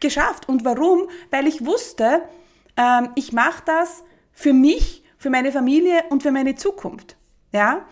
geschafft. 0.00 0.48
Und 0.48 0.64
warum? 0.64 1.08
Weil 1.30 1.46
ich 1.46 1.64
wusste, 1.64 2.22
ähm, 2.76 3.10
ich 3.14 3.32
mache 3.32 3.62
das 3.64 4.04
für 4.32 4.52
mich, 4.52 5.04
für 5.16 5.30
meine 5.30 5.52
Familie 5.52 6.04
und 6.10 6.22
für 6.22 6.32
meine 6.32 6.54
Zukunft. 6.54 7.16
Ja? 7.52 7.86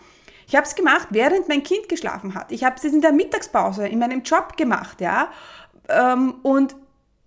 Ich 0.47 0.55
habe 0.55 0.65
es 0.65 0.75
gemacht, 0.75 1.07
während 1.11 1.47
mein 1.47 1.63
Kind 1.63 1.89
geschlafen 1.89 2.35
hat. 2.35 2.51
Ich 2.51 2.63
habe 2.63 2.75
es 2.75 2.83
in 2.83 3.01
der 3.01 3.13
Mittagspause 3.13 3.87
in 3.87 3.99
meinem 3.99 4.23
Job 4.23 4.57
gemacht, 4.57 5.01
ja. 5.01 5.29
Ähm, 5.89 6.35
und 6.43 6.75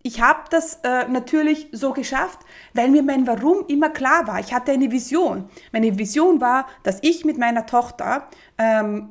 ich 0.06 0.20
habe 0.20 0.42
das 0.50 0.78
äh, 0.84 1.08
natürlich 1.08 1.68
so 1.72 1.92
geschafft, 1.92 2.38
weil 2.74 2.90
mir 2.90 3.02
mein 3.02 3.26
Warum 3.26 3.64
immer 3.66 3.90
klar 3.90 4.28
war. 4.28 4.38
Ich 4.38 4.54
hatte 4.54 4.70
eine 4.70 4.92
Vision. 4.92 5.50
Meine 5.72 5.98
Vision 5.98 6.40
war, 6.40 6.66
dass 6.84 6.98
ich 7.02 7.24
mit 7.24 7.38
meiner 7.38 7.66
Tochter 7.66 8.28
ähm, 8.56 9.08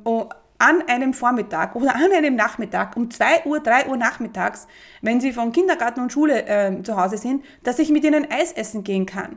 an 0.58 0.82
einem 0.88 1.12
Vormittag 1.12 1.76
oder 1.76 1.94
an 1.94 2.12
einem 2.12 2.34
Nachmittag 2.34 2.96
um 2.96 3.10
2 3.10 3.44
Uhr, 3.44 3.60
3 3.60 3.88
Uhr 3.88 3.98
nachmittags, 3.98 4.66
wenn 5.02 5.20
sie 5.20 5.34
von 5.34 5.52
Kindergarten 5.52 6.00
und 6.00 6.12
Schule 6.12 6.46
äh, 6.46 6.82
zu 6.82 6.96
Hause 6.96 7.18
sind, 7.18 7.44
dass 7.62 7.78
ich 7.78 7.90
mit 7.90 8.02
ihnen 8.02 8.30
Eis 8.30 8.52
essen 8.52 8.82
gehen 8.82 9.04
kann 9.04 9.36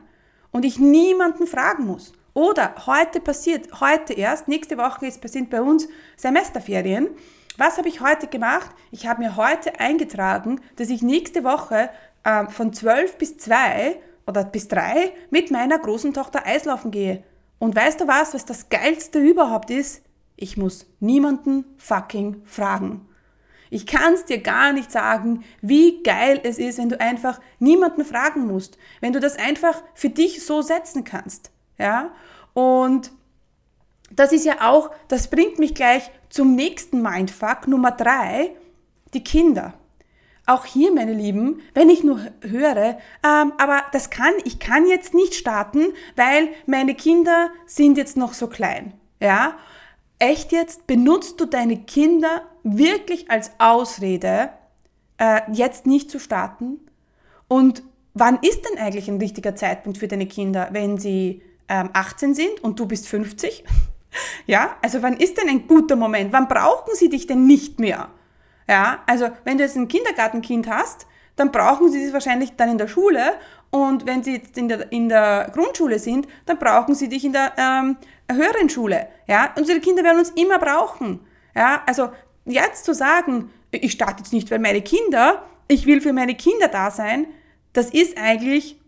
und 0.52 0.64
ich 0.64 0.78
niemanden 0.78 1.46
fragen 1.46 1.84
muss. 1.84 2.14
Oder 2.32 2.74
heute 2.86 3.20
passiert, 3.20 3.80
heute 3.80 4.14
erst, 4.14 4.48
nächste 4.48 4.78
Woche 4.78 5.10
sind 5.10 5.50
bei 5.50 5.60
uns 5.60 5.88
Semesterferien. 6.16 7.08
Was 7.56 7.78
habe 7.78 7.88
ich 7.88 8.00
heute 8.00 8.26
gemacht? 8.26 8.70
Ich 8.90 9.06
habe 9.06 9.22
mir 9.22 9.36
heute 9.36 9.80
eingetragen, 9.80 10.60
dass 10.76 10.88
ich 10.88 11.02
nächste 11.02 11.44
Woche 11.44 11.90
äh, 12.24 12.46
von 12.46 12.72
12 12.72 13.16
bis 13.16 13.38
2 13.38 13.96
oder 14.26 14.44
bis 14.44 14.68
3 14.68 15.12
mit 15.30 15.50
meiner 15.50 15.78
großen 15.78 16.14
Tochter 16.14 16.46
Eislaufen 16.46 16.90
gehe. 16.90 17.22
Und 17.58 17.76
weißt 17.76 18.00
du 18.00 18.08
was, 18.08 18.34
was 18.34 18.46
das 18.46 18.68
Geilste 18.68 19.18
überhaupt 19.18 19.70
ist? 19.70 20.02
Ich 20.36 20.56
muss 20.56 20.86
niemanden 21.00 21.64
fucking 21.76 22.42
fragen. 22.46 23.06
Ich 23.68 23.86
kann 23.86 24.14
es 24.14 24.24
dir 24.24 24.38
gar 24.38 24.72
nicht 24.72 24.90
sagen, 24.90 25.44
wie 25.60 26.02
geil 26.02 26.40
es 26.42 26.58
ist, 26.58 26.78
wenn 26.78 26.88
du 26.88 27.00
einfach 27.00 27.40
niemanden 27.58 28.04
fragen 28.04 28.46
musst, 28.46 28.78
wenn 29.00 29.12
du 29.12 29.20
das 29.20 29.36
einfach 29.36 29.82
für 29.94 30.08
dich 30.08 30.44
so 30.44 30.62
setzen 30.62 31.04
kannst. 31.04 31.52
Ja? 31.78 32.10
Und 32.52 33.12
das 34.10 34.32
ist 34.32 34.44
ja 34.44 34.68
auch, 34.68 34.90
das 35.08 35.28
bringt 35.28 35.58
mich 35.58 35.74
gleich 35.74 36.10
zum 36.30 36.54
nächsten 36.54 37.02
Mindfuck, 37.02 37.68
Nummer 37.68 37.90
drei, 37.90 38.52
die 39.12 39.22
Kinder. 39.22 39.74
Auch 40.46 40.64
hier, 40.64 40.92
meine 40.92 41.12
Lieben, 41.12 41.60
wenn 41.74 41.90
ich 41.90 42.02
nur 42.02 42.20
höre, 42.40 42.98
ähm, 43.24 43.52
aber 43.58 43.82
das 43.92 44.10
kann, 44.10 44.32
ich 44.44 44.58
kann 44.58 44.88
jetzt 44.88 45.12
nicht 45.12 45.34
starten, 45.34 45.92
weil 46.16 46.48
meine 46.66 46.94
Kinder 46.94 47.50
sind 47.66 47.98
jetzt 47.98 48.16
noch 48.16 48.32
so 48.32 48.46
klein. 48.46 48.94
Ja, 49.20 49.58
echt 50.18 50.52
jetzt, 50.52 50.86
benutzt 50.86 51.40
du 51.40 51.44
deine 51.44 51.76
Kinder 51.82 52.42
wirklich 52.62 53.30
als 53.30 53.52
Ausrede, 53.58 54.50
äh, 55.18 55.42
jetzt 55.52 55.86
nicht 55.86 56.10
zu 56.10 56.18
starten? 56.18 56.80
Und 57.48 57.82
wann 58.14 58.38
ist 58.42 58.62
denn 58.68 58.78
eigentlich 58.78 59.08
ein 59.08 59.18
richtiger 59.18 59.54
Zeitpunkt 59.56 59.98
für 59.98 60.08
deine 60.08 60.26
Kinder, 60.26 60.68
wenn 60.72 60.98
sie 60.98 61.42
ähm, 61.68 61.90
18 61.92 62.34
sind 62.34 62.62
und 62.62 62.80
du 62.80 62.86
bist 62.86 63.08
50? 63.08 63.64
Ja, 64.46 64.76
also 64.82 65.02
wann 65.02 65.16
ist 65.16 65.38
denn 65.38 65.48
ein 65.48 65.66
guter 65.66 65.96
Moment? 65.96 66.32
Wann 66.32 66.48
brauchen 66.48 66.94
sie 66.94 67.08
dich 67.08 67.26
denn 67.26 67.46
nicht 67.46 67.78
mehr? 67.78 68.08
Ja, 68.68 69.00
also 69.06 69.28
wenn 69.44 69.58
du 69.58 69.64
jetzt 69.64 69.76
ein 69.76 69.88
Kindergartenkind 69.88 70.68
hast, 70.68 71.06
dann 71.36 71.52
brauchen 71.52 71.90
sie 71.90 72.04
es 72.04 72.12
wahrscheinlich 72.12 72.56
dann 72.56 72.70
in 72.70 72.78
der 72.78 72.88
Schule 72.88 73.34
und 73.70 74.06
wenn 74.06 74.22
sie 74.22 74.36
jetzt 74.36 74.58
in 74.58 74.68
der, 74.68 74.90
in 74.92 75.08
der 75.08 75.50
Grundschule 75.54 75.98
sind, 75.98 76.26
dann 76.46 76.58
brauchen 76.58 76.94
sie 76.94 77.08
dich 77.08 77.24
in 77.24 77.32
der 77.32 77.52
ähm, 77.56 77.96
höheren 78.30 78.68
Schule. 78.68 79.08
Ja, 79.26 79.54
unsere 79.56 79.80
Kinder 79.80 80.02
werden 80.02 80.18
uns 80.18 80.30
immer 80.30 80.58
brauchen. 80.58 81.20
Ja, 81.54 81.82
also 81.86 82.10
jetzt 82.44 82.84
zu 82.84 82.94
sagen, 82.94 83.50
ich 83.70 83.92
starte 83.92 84.22
jetzt 84.22 84.32
nicht 84.32 84.48
für 84.48 84.58
meine 84.58 84.82
Kinder, 84.82 85.44
ich 85.68 85.86
will 85.86 86.00
für 86.00 86.12
meine 86.12 86.34
Kinder 86.34 86.68
da 86.68 86.90
sein, 86.90 87.26
das 87.72 87.90
ist 87.90 88.18
eigentlich 88.18 88.79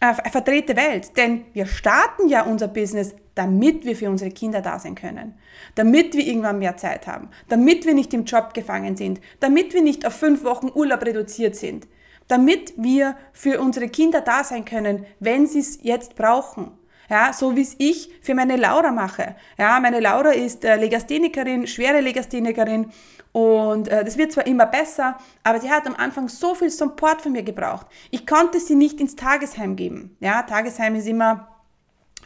eine 0.00 0.30
verdrehte 0.30 0.76
Welt. 0.76 1.16
Denn 1.16 1.44
wir 1.52 1.66
starten 1.66 2.28
ja 2.28 2.42
unser 2.42 2.68
Business, 2.68 3.14
damit 3.34 3.84
wir 3.84 3.96
für 3.96 4.10
unsere 4.10 4.30
Kinder 4.30 4.60
da 4.60 4.78
sein 4.78 4.94
können. 4.94 5.34
Damit 5.74 6.14
wir 6.14 6.26
irgendwann 6.26 6.58
mehr 6.58 6.76
Zeit 6.76 7.06
haben. 7.06 7.28
Damit 7.48 7.86
wir 7.86 7.94
nicht 7.94 8.14
im 8.14 8.24
Job 8.24 8.54
gefangen 8.54 8.96
sind. 8.96 9.20
Damit 9.40 9.74
wir 9.74 9.82
nicht 9.82 10.06
auf 10.06 10.14
fünf 10.14 10.44
Wochen 10.44 10.70
Urlaub 10.74 11.04
reduziert 11.04 11.56
sind 11.56 11.86
damit 12.28 12.72
wir 12.76 13.16
für 13.32 13.60
unsere 13.60 13.88
Kinder 13.88 14.20
da 14.20 14.44
sein 14.44 14.64
können, 14.64 15.06
wenn 15.20 15.46
sie 15.46 15.60
es 15.60 15.80
jetzt 15.82 16.14
brauchen. 16.14 16.72
Ja, 17.08 17.32
so 17.32 17.56
wie 17.56 17.62
es 17.62 17.74
ich 17.78 18.10
für 18.22 18.34
meine 18.34 18.56
Laura 18.56 18.90
mache. 18.90 19.36
Ja, 19.58 19.78
meine 19.80 20.00
Laura 20.00 20.30
ist 20.30 20.64
äh, 20.64 20.76
Legasthenikerin, 20.76 21.66
schwere 21.66 22.00
Legasthenikerin 22.00 22.90
und 23.32 23.88
äh, 23.88 24.04
das 24.04 24.16
wird 24.16 24.32
zwar 24.32 24.46
immer 24.46 24.66
besser, 24.66 25.18
aber 25.42 25.60
sie 25.60 25.70
hat 25.70 25.86
am 25.86 25.96
Anfang 25.96 26.28
so 26.28 26.54
viel 26.54 26.70
Support 26.70 27.20
von 27.20 27.32
mir 27.32 27.42
gebraucht. 27.42 27.86
Ich 28.10 28.26
konnte 28.26 28.60
sie 28.60 28.74
nicht 28.74 29.00
ins 29.00 29.16
Tagesheim 29.16 29.76
geben. 29.76 30.16
Ja, 30.20 30.42
Tagesheim 30.42 30.94
ist 30.94 31.08
immer 31.08 31.53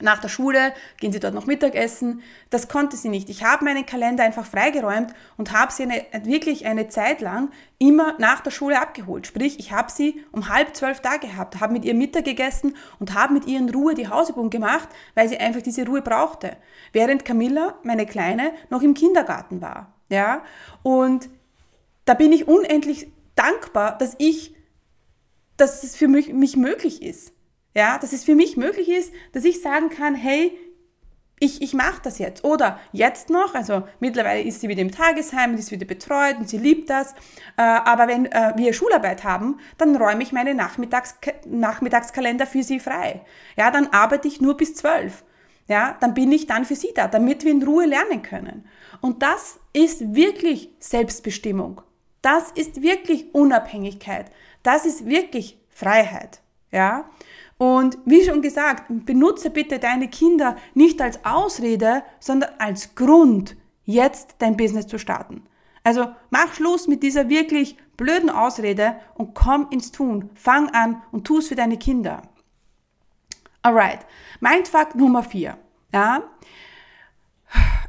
nach 0.00 0.18
der 0.18 0.28
Schule 0.28 0.72
gehen 0.98 1.12
sie 1.12 1.20
dort 1.20 1.34
noch 1.34 1.46
Mittagessen. 1.46 2.22
Das 2.50 2.68
konnte 2.68 2.96
sie 2.96 3.08
nicht. 3.08 3.28
Ich 3.30 3.44
habe 3.44 3.64
meinen 3.64 3.86
Kalender 3.86 4.24
einfach 4.24 4.46
freigeräumt 4.46 5.12
und 5.36 5.52
habe 5.52 5.72
sie 5.72 5.84
eine, 5.84 6.04
wirklich 6.24 6.66
eine 6.66 6.88
Zeit 6.88 7.20
lang 7.20 7.50
immer 7.78 8.14
nach 8.18 8.40
der 8.40 8.50
Schule 8.50 8.80
abgeholt. 8.80 9.26
Sprich, 9.26 9.58
ich 9.58 9.72
habe 9.72 9.90
sie 9.90 10.24
um 10.32 10.48
halb 10.48 10.74
zwölf 10.76 11.00
da 11.00 11.16
gehabt, 11.16 11.60
habe 11.60 11.72
mit 11.72 11.84
ihr 11.84 11.94
Mittag 11.94 12.24
gegessen 12.24 12.76
und 12.98 13.14
habe 13.14 13.34
mit 13.34 13.46
ihr 13.46 13.58
in 13.58 13.70
Ruhe 13.70 13.94
die 13.94 14.08
Hausübung 14.08 14.50
gemacht, 14.50 14.88
weil 15.14 15.28
sie 15.28 15.38
einfach 15.38 15.62
diese 15.62 15.86
Ruhe 15.86 16.02
brauchte. 16.02 16.56
Während 16.92 17.24
Camilla, 17.24 17.78
meine 17.82 18.06
Kleine, 18.06 18.52
noch 18.70 18.82
im 18.82 18.94
Kindergarten 18.94 19.60
war. 19.60 19.94
Ja, 20.08 20.42
und 20.82 21.28
da 22.04 22.14
bin 22.14 22.32
ich 22.32 22.48
unendlich 22.48 23.12
dankbar, 23.34 23.98
dass 23.98 24.14
ich, 24.18 24.54
dass 25.56 25.84
es 25.84 25.94
für 25.94 26.08
mich, 26.08 26.32
mich 26.32 26.56
möglich 26.56 27.02
ist. 27.02 27.32
Ja, 27.74 27.98
dass 27.98 28.12
es 28.12 28.24
für 28.24 28.34
mich 28.34 28.56
möglich 28.56 28.88
ist, 28.88 29.12
dass 29.32 29.44
ich 29.44 29.60
sagen 29.62 29.90
kann, 29.90 30.14
hey, 30.14 30.52
ich, 31.40 31.62
ich 31.62 31.74
mache 31.74 32.00
das 32.02 32.18
jetzt. 32.18 32.44
Oder 32.44 32.80
jetzt 32.92 33.30
noch, 33.30 33.54
also 33.54 33.84
mittlerweile 34.00 34.42
ist 34.42 34.60
sie 34.60 34.68
wieder 34.68 34.82
im 34.82 34.90
Tagesheim 34.90 35.52
und 35.52 35.58
ist 35.58 35.70
wieder 35.70 35.86
betreut 35.86 36.36
und 36.38 36.48
sie 36.48 36.58
liebt 36.58 36.90
das. 36.90 37.12
Äh, 37.56 37.62
aber 37.62 38.08
wenn 38.08 38.26
äh, 38.26 38.52
wir 38.56 38.72
Schularbeit 38.72 39.24
haben, 39.24 39.58
dann 39.76 39.96
räume 39.96 40.22
ich 40.22 40.32
meine 40.32 40.54
Nachmittags 40.54 41.16
Nachmittagskalender 41.46 42.46
für 42.46 42.62
sie 42.62 42.80
frei. 42.80 43.22
Ja, 43.56 43.70
dann 43.70 43.88
arbeite 43.88 44.28
ich 44.28 44.40
nur 44.40 44.56
bis 44.56 44.74
zwölf. 44.74 45.24
Ja, 45.68 45.96
dann 46.00 46.14
bin 46.14 46.32
ich 46.32 46.46
dann 46.46 46.64
für 46.64 46.76
sie 46.76 46.92
da, 46.94 47.08
damit 47.08 47.44
wir 47.44 47.52
in 47.52 47.62
Ruhe 47.62 47.84
lernen 47.84 48.22
können. 48.22 48.66
Und 49.02 49.22
das 49.22 49.60
ist 49.74 50.14
wirklich 50.14 50.70
Selbstbestimmung. 50.78 51.82
Das 52.22 52.50
ist 52.52 52.82
wirklich 52.82 53.34
Unabhängigkeit. 53.34 54.30
Das 54.62 54.86
ist 54.86 55.06
wirklich 55.06 55.58
Freiheit. 55.68 56.40
Ja, 56.72 57.08
und 57.58 57.98
wie 58.04 58.24
schon 58.24 58.40
gesagt, 58.40 58.84
benutze 58.88 59.50
bitte 59.50 59.78
deine 59.80 60.08
Kinder 60.08 60.56
nicht 60.74 61.02
als 61.02 61.24
Ausrede, 61.24 62.04
sondern 62.20 62.50
als 62.58 62.94
Grund, 62.94 63.56
jetzt 63.84 64.36
dein 64.38 64.56
Business 64.56 64.86
zu 64.86 64.98
starten. 64.98 65.42
Also 65.82 66.08
mach 66.30 66.54
Schluss 66.54 66.86
mit 66.86 67.02
dieser 67.02 67.28
wirklich 67.28 67.76
blöden 67.96 68.30
Ausrede 68.30 68.96
und 69.14 69.34
komm 69.34 69.68
ins 69.70 69.90
Tun. 69.90 70.30
Fang 70.34 70.70
an 70.70 71.02
und 71.10 71.26
tu 71.26 71.38
es 71.38 71.48
für 71.48 71.56
deine 71.56 71.78
Kinder. 71.78 72.22
Alright, 73.62 74.06
Mindfuck 74.40 74.94
Nummer 74.94 75.22
4. 75.24 75.58
Ja, 75.92 76.22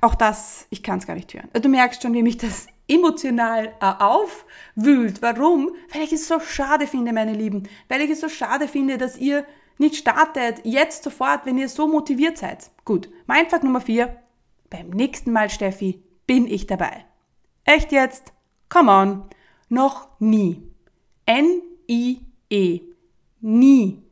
auch 0.02 0.16
das, 0.16 0.66
ich 0.70 0.82
kann 0.82 1.00
es 1.00 1.08
gar 1.08 1.16
nicht 1.16 1.34
hören. 1.34 1.50
Du 1.54 1.68
merkst 1.68 2.02
schon, 2.02 2.14
wie 2.14 2.24
mich 2.24 2.38
das 2.38 2.68
emotional 2.88 3.74
äh, 3.82 3.86
aufwühlt. 4.00 5.22
Warum? 5.22 5.72
Weil 5.94 6.04
ich 6.04 6.14
es 6.14 6.28
so 6.28 6.40
schade 6.40 6.88
finde, 6.88 7.14
meine 7.14 7.34
Lieben. 7.34 7.64
Weil 7.88 8.02
ich 8.02 8.10
es 8.10 8.22
so 8.22 8.30
schade 8.30 8.68
finde, 8.68 8.98
dass 8.98 9.18
ihr 9.18 9.46
nicht 9.80 9.96
startet, 9.96 10.62
jetzt 10.66 11.04
sofort, 11.04 11.46
wenn 11.46 11.58
ihr 11.58 11.70
so 11.70 11.88
motiviert 11.88 12.38
seid. 12.38 12.70
Gut, 12.86 13.10
mein 13.28 13.50
Fakt 13.50 13.64
Nummer 13.64 13.82
4. 13.82 14.16
Beim 14.70 14.90
nächsten 14.90 15.32
Mal, 15.32 15.50
Steffi, 15.50 16.04
bin 16.28 16.46
ich 16.46 16.68
dabei. 16.68 17.06
Echt 17.64 17.92
jetzt? 17.92 18.34
Come 18.68 18.92
on. 18.92 19.24
Noch 19.70 20.10
nie. 20.20 20.62
N-I-E. 21.26 22.82
Nie. 23.40 24.04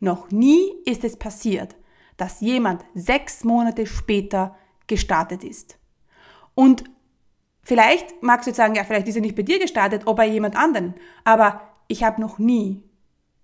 Noch 0.00 0.30
nie 0.30 0.72
ist 0.84 1.04
es 1.04 1.16
passiert, 1.16 1.74
dass 2.16 2.40
jemand 2.40 2.84
sechs 2.94 3.44
Monate 3.44 3.86
später 3.86 4.56
gestartet 4.86 5.42
ist. 5.42 5.78
Und 6.54 6.84
vielleicht 7.62 8.22
magst 8.22 8.46
du 8.46 8.50
jetzt 8.50 8.58
sagen, 8.58 8.74
ja, 8.74 8.84
vielleicht 8.84 9.08
ist 9.08 9.16
er 9.16 9.22
nicht 9.22 9.36
bei 9.36 9.42
dir 9.42 9.58
gestartet, 9.58 10.02
oder 10.02 10.16
bei 10.16 10.26
jemand 10.26 10.56
anderen. 10.56 10.94
Aber 11.24 11.62
ich 11.88 12.04
habe 12.04 12.20
noch 12.20 12.38
nie 12.38 12.82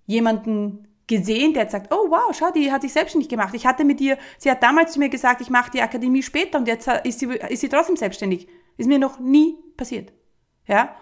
jemanden 0.07 0.87
gesehen, 1.11 1.53
der 1.53 1.65
jetzt 1.65 1.73
sagt, 1.73 1.93
oh 1.93 2.09
wow, 2.09 2.33
schau, 2.33 2.51
die 2.53 2.71
hat 2.71 2.83
sich 2.83 2.93
selbstständig 2.93 3.29
gemacht. 3.29 3.53
Ich 3.55 3.67
hatte 3.67 3.85
mit 3.85 4.01
ihr, 4.01 4.17
sie 4.39 4.51
hat 4.51 4.63
damals 4.63 4.93
zu 4.93 5.01
mir 5.01 5.09
gesagt, 5.09 5.41
ich 5.41 5.51
mache 5.51 5.73
die 5.73 5.83
Akademie 5.83 6.23
später 6.23 6.57
und 6.57 6.69
jetzt 6.69 6.89
ist 7.05 7.19
sie, 7.19 7.27
ist 7.27 7.61
sie 7.61 7.69
trotzdem 7.69 7.97
selbstständig. 7.97 8.49
Ist 8.77 8.87
mir 8.87 9.01
noch 9.01 9.19
nie 9.19 9.57
passiert. 9.77 10.13
Ja? 10.67 10.95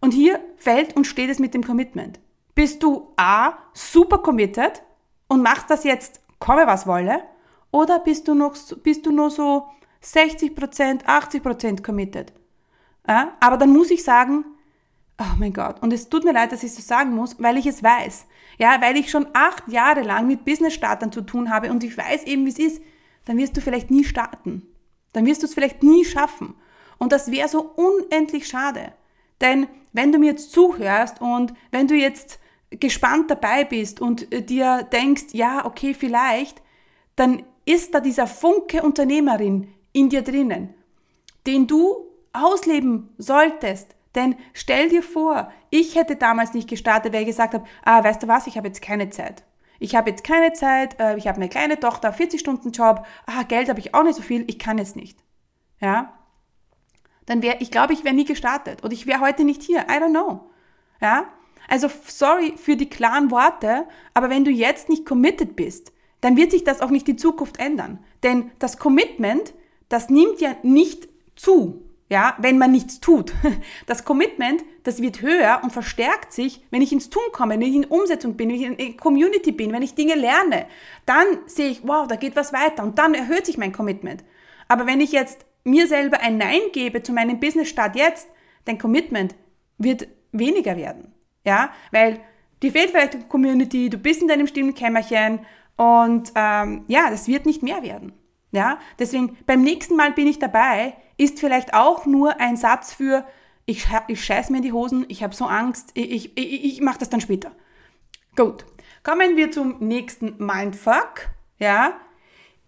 Und 0.00 0.12
hier 0.12 0.40
fällt 0.56 0.96
und 0.96 1.06
steht 1.06 1.28
es 1.28 1.38
mit 1.38 1.52
dem 1.52 1.62
Commitment. 1.62 2.18
Bist 2.54 2.82
du 2.82 3.12
A, 3.18 3.52
super 3.74 4.18
committed 4.18 4.82
und 5.28 5.42
machst 5.42 5.68
das 5.68 5.84
jetzt, 5.84 6.22
komme 6.38 6.66
was 6.66 6.86
wolle, 6.86 7.22
oder 7.70 7.98
bist 7.98 8.26
du 8.28 8.34
noch, 8.34 8.56
bist 8.82 9.04
du 9.04 9.12
nur 9.12 9.30
so 9.30 9.66
60%, 10.02 11.04
80% 11.04 11.82
committed? 11.82 12.32
Ja? 13.06 13.34
Aber 13.40 13.58
dann 13.58 13.74
muss 13.74 13.90
ich 13.90 14.02
sagen, 14.02 14.46
oh 15.18 15.36
mein 15.38 15.52
Gott, 15.52 15.82
und 15.82 15.92
es 15.92 16.08
tut 16.08 16.24
mir 16.24 16.32
leid, 16.32 16.52
dass 16.52 16.62
ich 16.62 16.70
es 16.70 16.76
so 16.76 16.82
sagen 16.82 17.14
muss, 17.14 17.36
weil 17.38 17.56
ich 17.56 17.66
es 17.66 17.82
weiß. 17.82 18.26
Ja, 18.58 18.80
weil 18.80 18.96
ich 18.96 19.10
schon 19.10 19.26
acht 19.34 19.68
Jahre 19.68 20.02
lang 20.02 20.26
mit 20.26 20.44
Business-Startern 20.44 21.12
zu 21.12 21.22
tun 21.22 21.50
habe 21.50 21.70
und 21.70 21.84
ich 21.84 21.96
weiß 21.96 22.24
eben, 22.24 22.46
wie 22.46 22.50
es 22.50 22.58
ist, 22.58 22.82
dann 23.24 23.36
wirst 23.38 23.56
du 23.56 23.60
vielleicht 23.60 23.90
nie 23.90 24.04
starten. 24.04 24.62
Dann 25.12 25.26
wirst 25.26 25.42
du 25.42 25.46
es 25.46 25.54
vielleicht 25.54 25.82
nie 25.82 26.04
schaffen. 26.04 26.54
Und 26.98 27.12
das 27.12 27.30
wäre 27.30 27.48
so 27.48 27.60
unendlich 27.60 28.46
schade. 28.48 28.92
Denn 29.40 29.66
wenn 29.92 30.12
du 30.12 30.18
mir 30.18 30.30
jetzt 30.30 30.52
zuhörst 30.52 31.20
und 31.20 31.52
wenn 31.70 31.86
du 31.86 31.94
jetzt 31.94 32.38
gespannt 32.70 33.30
dabei 33.30 33.64
bist 33.64 34.00
und 34.00 34.32
äh, 34.32 34.42
dir 34.42 34.82
denkst, 34.92 35.26
ja, 35.32 35.64
okay, 35.64 35.94
vielleicht, 35.94 36.62
dann 37.16 37.42
ist 37.64 37.94
da 37.94 38.00
dieser 38.00 38.26
Funke 38.26 38.82
Unternehmerin 38.82 39.68
in 39.92 40.08
dir 40.08 40.22
drinnen, 40.22 40.74
den 41.46 41.66
du 41.66 41.96
ausleben 42.32 43.10
solltest, 43.18 43.95
denn 44.16 44.36
stell 44.54 44.88
dir 44.88 45.02
vor, 45.02 45.52
ich 45.70 45.94
hätte 45.94 46.16
damals 46.16 46.54
nicht 46.54 46.68
gestartet, 46.68 47.12
weil 47.12 47.22
ich 47.22 47.28
gesagt 47.28 47.54
habe, 47.54 47.64
ah, 47.84 48.02
weißt 48.02 48.22
du 48.22 48.28
was, 48.28 48.46
ich 48.46 48.56
habe 48.56 48.68
jetzt 48.68 48.82
keine 48.82 49.10
Zeit. 49.10 49.44
Ich 49.78 49.94
habe 49.94 50.10
jetzt 50.10 50.24
keine 50.24 50.52
Zeit, 50.52 50.98
äh, 50.98 51.16
ich 51.16 51.28
habe 51.28 51.36
eine 51.36 51.48
kleine 51.48 51.78
Tochter, 51.78 52.12
40 52.12 52.40
Stunden 52.40 52.72
Job, 52.72 53.06
ah, 53.26 53.42
Geld 53.42 53.68
habe 53.68 53.78
ich 53.78 53.94
auch 53.94 54.02
nicht 54.02 54.16
so 54.16 54.22
viel, 54.22 54.44
ich 54.48 54.58
kann 54.58 54.78
jetzt 54.78 54.96
nicht. 54.96 55.18
Ja? 55.80 56.14
Dann 57.26 57.42
wäre, 57.42 57.58
ich 57.60 57.70
glaube, 57.70 57.92
ich 57.92 58.04
wäre 58.04 58.14
nie 58.14 58.24
gestartet 58.24 58.84
oder 58.84 58.92
ich 58.92 59.06
wäre 59.06 59.20
heute 59.20 59.44
nicht 59.44 59.62
hier. 59.62 59.80
I 59.80 60.00
don't 60.00 60.10
know. 60.10 60.48
Ja? 61.00 61.26
Also 61.68 61.90
sorry 62.06 62.54
für 62.56 62.76
die 62.76 62.88
klaren 62.88 63.30
Worte, 63.30 63.86
aber 64.14 64.30
wenn 64.30 64.44
du 64.44 64.50
jetzt 64.50 64.88
nicht 64.88 65.04
committed 65.04 65.56
bist, 65.56 65.92
dann 66.20 66.36
wird 66.36 66.52
sich 66.52 66.64
das 66.64 66.80
auch 66.80 66.90
nicht 66.90 67.08
in 67.08 67.18
Zukunft 67.18 67.58
ändern. 67.58 67.98
Denn 68.22 68.50
das 68.58 68.78
Commitment, 68.78 69.52
das 69.88 70.08
nimmt 70.08 70.40
ja 70.40 70.56
nicht 70.62 71.08
zu 71.34 71.85
ja, 72.08 72.36
wenn 72.38 72.58
man 72.58 72.72
nichts 72.72 73.00
tut. 73.00 73.32
Das 73.86 74.04
Commitment, 74.04 74.64
das 74.84 75.02
wird 75.02 75.22
höher 75.22 75.60
und 75.62 75.72
verstärkt 75.72 76.32
sich, 76.32 76.64
wenn 76.70 76.82
ich 76.82 76.92
ins 76.92 77.10
Tun 77.10 77.22
komme, 77.32 77.54
wenn 77.54 77.62
ich 77.62 77.74
in 77.74 77.84
Umsetzung 77.84 78.36
bin, 78.36 78.48
wenn 78.48 78.56
ich 78.56 78.80
in 78.80 78.96
Community 78.96 79.52
bin, 79.52 79.72
wenn 79.72 79.82
ich 79.82 79.94
Dinge 79.94 80.14
lerne. 80.14 80.66
Dann 81.04 81.26
sehe 81.46 81.70
ich, 81.70 81.86
wow, 81.86 82.06
da 82.06 82.16
geht 82.16 82.36
was 82.36 82.52
weiter 82.52 82.82
und 82.82 82.98
dann 82.98 83.14
erhöht 83.14 83.46
sich 83.46 83.58
mein 83.58 83.72
Commitment. 83.72 84.24
Aber 84.68 84.86
wenn 84.86 85.00
ich 85.00 85.12
jetzt 85.12 85.44
mir 85.64 85.86
selber 85.86 86.20
ein 86.20 86.38
Nein 86.38 86.60
gebe 86.72 87.02
zu 87.02 87.12
meinem 87.12 87.40
Business-Start 87.40 87.96
jetzt, 87.96 88.28
dein 88.64 88.78
Commitment 88.78 89.34
wird 89.78 90.08
weniger 90.32 90.76
werden. 90.76 91.12
Ja, 91.44 91.70
weil 91.92 92.20
dir 92.62 92.72
fehlt 92.72 92.90
vielleicht 92.90 93.14
die 93.14 93.28
Community, 93.28 93.90
du 93.90 93.98
bist 93.98 94.22
in 94.22 94.28
deinem 94.28 94.46
stillen 94.46 94.74
Kämmerchen 94.74 95.40
und 95.76 96.32
ähm, 96.34 96.84
ja, 96.88 97.10
das 97.10 97.28
wird 97.28 97.46
nicht 97.46 97.62
mehr 97.62 97.82
werden. 97.82 98.12
Ja, 98.52 98.78
deswegen 98.98 99.36
beim 99.46 99.62
nächsten 99.62 99.96
Mal 99.96 100.12
bin 100.12 100.26
ich 100.26 100.38
dabei, 100.38 100.94
ist 101.16 101.40
vielleicht 101.40 101.74
auch 101.74 102.06
nur 102.06 102.40
ein 102.40 102.56
Satz 102.56 102.92
für, 102.92 103.26
ich, 103.64 103.86
ich 104.08 104.24
scheiß 104.24 104.50
mir 104.50 104.58
in 104.58 104.62
die 104.62 104.72
Hosen, 104.72 105.04
ich 105.08 105.22
habe 105.22 105.34
so 105.34 105.46
Angst, 105.46 105.90
ich, 105.94 106.36
ich, 106.36 106.64
ich 106.64 106.80
mache 106.80 106.98
das 106.98 107.10
dann 107.10 107.20
später. 107.20 107.52
Gut, 108.36 108.64
kommen 109.02 109.36
wir 109.36 109.50
zum 109.50 109.78
nächsten 109.80 110.36
Mindfuck. 110.38 111.28
Ja, 111.58 111.94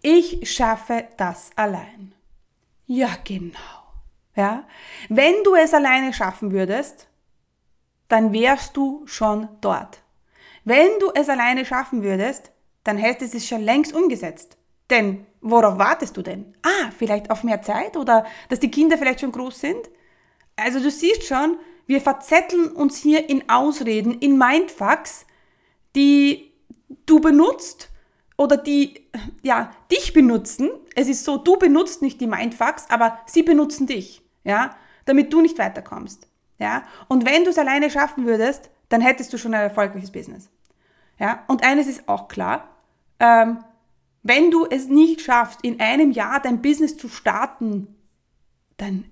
ich 0.02 0.50
schaffe 0.50 1.08
das 1.16 1.50
allein. 1.56 2.14
Ja, 2.86 3.10
genau. 3.24 3.58
Ja, 4.34 4.64
wenn 5.08 5.34
du 5.44 5.54
es 5.54 5.74
alleine 5.74 6.12
schaffen 6.12 6.52
würdest, 6.52 7.08
dann 8.08 8.32
wärst 8.32 8.76
du 8.76 9.06
schon 9.06 9.48
dort. 9.60 10.02
Wenn 10.64 10.88
du 11.00 11.10
es 11.14 11.28
alleine 11.28 11.64
schaffen 11.64 12.02
würdest, 12.02 12.52
dann 12.84 12.96
hättest 12.96 13.34
du 13.34 13.38
es 13.38 13.46
schon 13.46 13.60
längst 13.60 13.92
umgesetzt. 13.92 14.56
Denn 14.90 15.26
worauf 15.40 15.78
wartest 15.78 16.16
du 16.16 16.22
denn? 16.22 16.54
Ah, 16.62 16.90
vielleicht 16.96 17.30
auf 17.30 17.44
mehr 17.44 17.62
Zeit 17.62 17.96
oder 17.96 18.26
dass 18.48 18.60
die 18.60 18.70
Kinder 18.70 18.98
vielleicht 18.98 19.20
schon 19.20 19.32
groß 19.32 19.60
sind? 19.60 19.90
Also 20.56 20.80
du 20.80 20.90
siehst 20.90 21.24
schon, 21.24 21.56
wir 21.86 22.00
verzetteln 22.00 22.68
uns 22.72 22.98
hier 22.98 23.28
in 23.30 23.48
Ausreden, 23.48 24.18
in 24.18 24.36
Mindfucks, 24.36 25.26
die 25.96 26.52
du 27.06 27.20
benutzt 27.20 27.88
oder 28.36 28.56
die 28.56 29.08
ja 29.42 29.70
dich 29.90 30.12
benutzen. 30.12 30.70
Es 30.94 31.08
ist 31.08 31.24
so, 31.24 31.38
du 31.38 31.56
benutzt 31.56 32.02
nicht 32.02 32.20
die 32.20 32.26
Mindfucks, 32.26 32.86
aber 32.90 33.18
sie 33.26 33.42
benutzen 33.42 33.86
dich, 33.86 34.22
ja, 34.44 34.76
damit 35.04 35.32
du 35.32 35.40
nicht 35.40 35.58
weiterkommst, 35.58 36.28
ja. 36.58 36.82
Und 37.08 37.26
wenn 37.26 37.44
du 37.44 37.50
es 37.50 37.58
alleine 37.58 37.90
schaffen 37.90 38.26
würdest, 38.26 38.70
dann 38.88 39.00
hättest 39.00 39.32
du 39.32 39.38
schon 39.38 39.54
ein 39.54 39.62
erfolgreiches 39.62 40.10
Business, 40.10 40.50
ja. 41.18 41.44
Und 41.48 41.64
eines 41.64 41.86
ist 41.86 42.08
auch 42.08 42.28
klar: 42.28 42.68
ähm, 43.20 43.64
wenn 44.22 44.50
du 44.50 44.66
es 44.66 44.88
nicht 44.88 45.20
schaffst, 45.20 45.60
in 45.62 45.80
einem 45.80 46.10
Jahr 46.10 46.40
dein 46.40 46.62
Business 46.62 46.96
zu 46.96 47.08
starten, 47.08 47.96
dann 48.76 49.04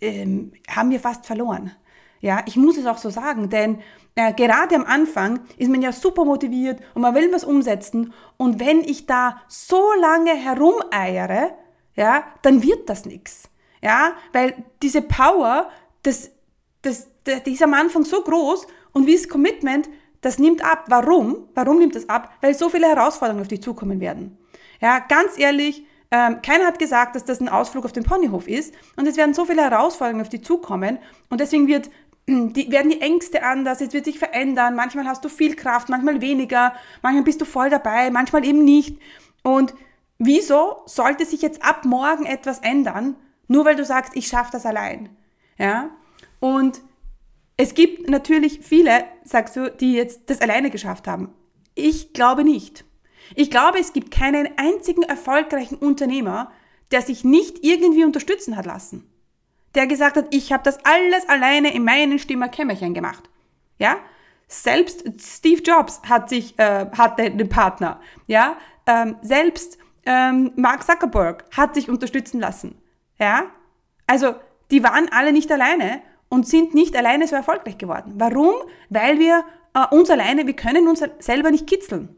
ähm, 0.00 0.52
haben 0.68 0.90
wir 0.90 1.00
fast 1.00 1.26
verloren. 1.26 1.72
Ja, 2.20 2.42
ich 2.46 2.56
muss 2.56 2.76
es 2.76 2.86
auch 2.86 2.98
so 2.98 3.10
sagen, 3.10 3.50
denn 3.50 3.80
äh, 4.14 4.32
gerade 4.32 4.74
am 4.74 4.84
Anfang 4.84 5.40
ist 5.58 5.70
man 5.70 5.82
ja 5.82 5.92
super 5.92 6.24
motiviert 6.24 6.80
und 6.94 7.02
man 7.02 7.14
will 7.14 7.32
was 7.32 7.44
umsetzen. 7.44 8.12
Und 8.36 8.58
wenn 8.58 8.80
ich 8.80 9.06
da 9.06 9.42
so 9.48 9.92
lange 10.00 10.34
herumeiere, 10.34 11.50
ja, 11.94 12.24
dann 12.42 12.62
wird 12.62 12.88
das 12.88 13.04
nichts. 13.04 13.50
Ja, 13.82 14.12
weil 14.32 14.54
diese 14.82 15.02
Power, 15.02 15.70
das, 16.02 16.30
das, 16.82 17.08
das, 17.24 17.42
die 17.42 17.52
ist 17.52 17.62
am 17.62 17.74
Anfang 17.74 18.04
so 18.04 18.22
groß 18.22 18.66
und 18.92 19.06
wie 19.06 19.14
das 19.14 19.28
Commitment, 19.28 19.88
das 20.26 20.38
nimmt 20.38 20.64
ab. 20.64 20.86
Warum? 20.88 21.48
Warum 21.54 21.78
nimmt 21.78 21.94
das 21.94 22.08
ab? 22.08 22.32
Weil 22.40 22.54
so 22.54 22.68
viele 22.68 22.88
Herausforderungen 22.88 23.42
auf 23.42 23.48
dich 23.48 23.62
zukommen 23.62 24.00
werden. 24.00 24.36
Ja, 24.80 24.98
ganz 24.98 25.38
ehrlich, 25.38 25.84
ähm, 26.10 26.42
keiner 26.42 26.66
hat 26.66 26.80
gesagt, 26.80 27.14
dass 27.14 27.24
das 27.24 27.40
ein 27.40 27.48
Ausflug 27.48 27.84
auf 27.84 27.92
den 27.92 28.02
Ponyhof 28.02 28.48
ist. 28.48 28.74
Und 28.96 29.06
es 29.06 29.16
werden 29.16 29.34
so 29.34 29.44
viele 29.44 29.62
Herausforderungen 29.62 30.22
auf 30.22 30.28
dich 30.28 30.44
zukommen. 30.44 30.98
Und 31.30 31.40
deswegen 31.40 31.68
wird, 31.68 31.90
die, 32.26 32.70
werden 32.72 32.90
die 32.90 33.00
Ängste 33.00 33.44
anders, 33.44 33.80
es 33.80 33.92
wird 33.92 34.04
sich 34.04 34.18
verändern. 34.18 34.74
Manchmal 34.74 35.06
hast 35.06 35.24
du 35.24 35.28
viel 35.28 35.54
Kraft, 35.54 35.88
manchmal 35.88 36.20
weniger. 36.20 36.74
Manchmal 37.02 37.22
bist 37.22 37.40
du 37.40 37.44
voll 37.44 37.70
dabei, 37.70 38.10
manchmal 38.10 38.44
eben 38.44 38.64
nicht. 38.64 38.98
Und 39.44 39.74
wieso 40.18 40.82
sollte 40.86 41.24
sich 41.24 41.40
jetzt 41.40 41.64
ab 41.64 41.84
morgen 41.84 42.26
etwas 42.26 42.58
ändern, 42.58 43.14
nur 43.46 43.64
weil 43.64 43.76
du 43.76 43.84
sagst, 43.84 44.16
ich 44.16 44.26
schaffe 44.26 44.50
das 44.50 44.66
allein? 44.66 45.08
Ja? 45.56 45.90
Und 46.40 46.80
es 47.56 47.74
gibt 47.74 48.08
natürlich 48.08 48.60
viele, 48.62 49.04
sagst 49.24 49.56
du, 49.56 49.70
die 49.70 49.94
jetzt 49.94 50.28
das 50.28 50.40
alleine 50.40 50.70
geschafft 50.70 51.08
haben. 51.08 51.32
Ich 51.74 52.12
glaube 52.12 52.44
nicht. 52.44 52.84
Ich 53.34 53.50
glaube, 53.50 53.78
es 53.78 53.92
gibt 53.92 54.10
keinen 54.10 54.48
einzigen 54.58 55.02
erfolgreichen 55.02 55.76
Unternehmer, 55.76 56.52
der 56.90 57.02
sich 57.02 57.24
nicht 57.24 57.64
irgendwie 57.64 58.04
unterstützen 58.04 58.56
hat 58.56 58.66
lassen. 58.66 59.10
Der 59.74 59.86
gesagt 59.86 60.16
hat, 60.16 60.26
ich 60.30 60.52
habe 60.52 60.62
das 60.62 60.78
alles 60.84 61.28
alleine 61.28 61.74
in 61.74 61.84
meinen 61.84 62.18
Stimmerkämmerchen 62.18 62.94
gemacht. 62.94 63.28
Ja? 63.78 63.96
Selbst 64.48 65.04
Steve 65.20 65.62
Jobs 65.62 66.00
hat 66.08 66.28
sich, 66.28 66.58
äh, 66.58 66.86
hatte 66.96 67.24
einen 67.24 67.48
Partner. 67.48 68.00
Ja? 68.26 68.56
Ähm, 68.86 69.16
selbst 69.22 69.78
ähm, 70.04 70.52
Mark 70.56 70.84
Zuckerberg 70.84 71.44
hat 71.56 71.74
sich 71.74 71.90
unterstützen 71.90 72.40
lassen. 72.40 72.80
Ja? 73.18 73.50
Also, 74.06 74.34
die 74.70 74.82
waren 74.82 75.08
alle 75.10 75.32
nicht 75.32 75.50
alleine 75.50 76.00
und 76.28 76.46
sind 76.46 76.74
nicht 76.74 76.96
alleine 76.96 77.26
so 77.26 77.36
erfolgreich 77.36 77.78
geworden. 77.78 78.14
Warum? 78.16 78.54
Weil 78.88 79.18
wir 79.18 79.44
äh, 79.74 79.94
uns 79.94 80.10
alleine, 80.10 80.46
wir 80.46 80.56
können 80.56 80.88
uns 80.88 81.02
selber 81.18 81.50
nicht 81.50 81.66
kitzeln. 81.66 82.08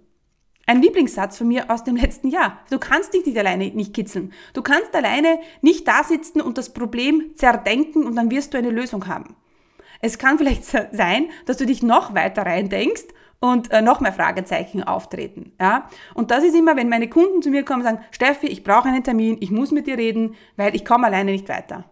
Ein 0.67 0.83
Lieblingssatz 0.83 1.39
von 1.39 1.49
mir 1.49 1.71
aus 1.71 1.85
dem 1.85 1.97
letzten 2.03 2.29
Jahr. 2.29 2.59
Du 2.71 2.79
kannst 2.79 3.15
dich 3.15 3.25
nicht 3.27 3.39
alleine 3.39 3.69
nicht 3.69 3.95
kitzeln. 3.95 4.33
Du 4.55 4.63
kannst 4.63 4.95
alleine 4.95 5.41
nicht 5.63 5.87
da 5.89 6.05
sitzen 6.05 6.41
und 6.41 6.59
das 6.59 6.73
Problem 6.73 7.33
zerdenken 7.37 8.07
und 8.07 8.17
dann 8.17 8.31
wirst 8.31 8.55
du 8.55 8.59
eine 8.59 8.71
Lösung 8.71 9.07
haben. 9.07 9.37
Es 10.01 10.19
kann 10.19 10.39
vielleicht 10.39 10.65
sein, 10.65 11.31
dass 11.47 11.57
du 11.57 11.67
dich 11.67 11.83
noch 11.83 12.15
weiter 12.15 12.43
rein 12.43 12.69
denkst 12.69 13.05
und 13.41 13.71
äh, 13.71 13.83
noch 13.83 14.01
mehr 14.01 14.13
Fragezeichen 14.13 14.83
auftreten. 14.83 15.53
Ja? 15.61 15.89
Und 16.15 16.31
das 16.31 16.45
ist 16.45 16.55
immer, 16.55 16.77
wenn 16.77 16.89
meine 16.89 17.09
Kunden 17.09 17.43
zu 17.43 17.51
mir 17.51 17.65
kommen 17.65 17.81
und 17.81 17.87
sagen, 17.87 18.05
Steffi, 18.11 18.47
ich 18.47 18.65
brauche 18.65 18.89
einen 18.89 19.05
Termin, 19.05 19.39
ich 19.41 19.51
muss 19.51 19.71
mit 19.71 19.87
dir 19.87 19.99
reden, 19.99 20.35
weil 20.57 20.75
ich 20.75 20.85
komme 20.85 21.07
alleine 21.07 21.33
nicht 21.33 21.49
weiter. 21.49 21.85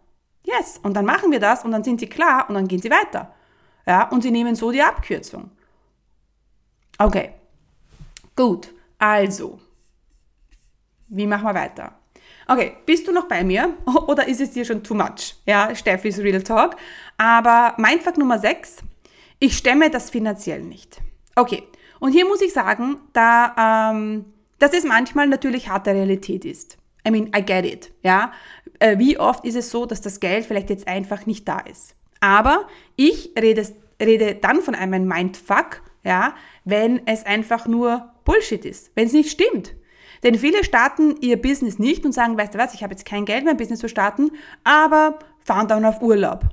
Yes, 0.47 0.79
und 0.83 0.95
dann 0.95 1.05
machen 1.05 1.31
wir 1.31 1.41
das 1.41 1.65
und 1.65 1.73
dann 1.73 1.85
sind 1.85 2.01
sie 2.01 2.09
klar 2.09 2.47
und 2.49 2.55
dann 2.55 2.69
gehen 2.69 2.81
sie 2.81 2.91
weiter. 2.91 3.35
Ja, 3.87 4.09
und 4.09 4.23
sie 4.23 4.31
nehmen 4.31 4.55
so 4.55 4.71
die 4.71 4.83
Abkürzung. 4.83 5.51
Okay, 6.99 7.35
Gut, 8.37 8.75
also, 8.99 9.59
wie 11.09 11.27
machen 11.27 11.45
wir 11.45 11.55
weiter? 11.55 11.99
Okay, 12.47 12.77
bist 12.85 13.09
du 13.09 13.13
noch 13.13 13.27
bei 13.27 13.43
mir 13.43 13.79
oder 14.07 14.29
ist 14.29 14.43
es 14.43 14.51
dir 14.51 14.67
schon 14.67 14.85
too 14.85 14.95
much? 14.95 15.37
Ja, 15.47 15.75
Steffi's 15.75 16.19
Real 16.19 16.43
Talk. 16.43 16.77
Aber 17.17 17.75
Mindfuck 17.79 18.19
Nummer 18.19 18.39
6 18.39 18.83
ich 19.39 19.57
stemme 19.57 19.91
das 19.91 20.09
finanziell 20.11 20.63
nicht. 20.63 20.99
Okay, 21.35 21.63
und 22.01 22.13
hier 22.13 22.27
muss 22.27 22.41
ich 22.41 22.55
sagen, 22.55 23.01
da, 23.13 23.91
ähm, 23.93 24.27
dass 24.59 24.73
es 24.73 24.85
manchmal 24.85 25.27
natürlich 25.27 25.69
harte 25.69 25.91
Realität 25.91 26.47
ist. 26.47 26.79
I 27.07 27.11
mean, 27.11 27.31
I 27.37 27.43
get 27.43 27.67
it, 27.67 27.93
ja. 28.03 28.33
Äh, 28.79 28.99
wie 28.99 29.19
oft 29.19 29.45
ist 29.45 29.57
es 29.57 29.71
so, 29.71 29.87
dass 29.87 30.01
das 30.01 30.21
Geld 30.21 30.47
vielleicht 30.47 30.71
jetzt 30.71 30.89
einfach 30.89 31.27
nicht 31.27 31.49
da 31.49 31.61
ist? 31.61 31.95
Aber 32.21 32.67
ich 32.97 33.33
rede, 33.39 33.67
rede 34.01 34.35
dann 34.35 34.63
von 34.63 34.75
einem 34.75 35.07
Mindfuck, 35.07 35.83
ja, 36.05 36.35
wenn 36.65 37.07
es 37.07 37.25
einfach 37.27 37.67
nur 37.67 38.11
Bullshit 38.25 38.65
ist, 38.65 38.91
wenn 38.95 39.07
es 39.07 39.13
nicht 39.13 39.31
stimmt. 39.31 39.75
Denn 40.23 40.37
viele 40.37 40.65
starten 40.65 41.17
ihr 41.21 41.41
Business 41.41 41.79
nicht 41.79 42.05
und 42.05 42.13
sagen, 42.13 42.39
weißt 42.39 42.55
du 42.55 42.59
was, 42.59 42.75
ich 42.75 42.83
habe 42.83 42.93
jetzt 42.93 43.05
kein 43.05 43.25
Geld, 43.25 43.45
mein 43.45 43.57
Business 43.57 43.81
zu 43.81 43.89
starten, 43.89 44.31
aber 44.65 45.19
fahren 45.45 45.69
dann 45.69 45.85
auf 45.85 46.01
Urlaub. 46.03 46.45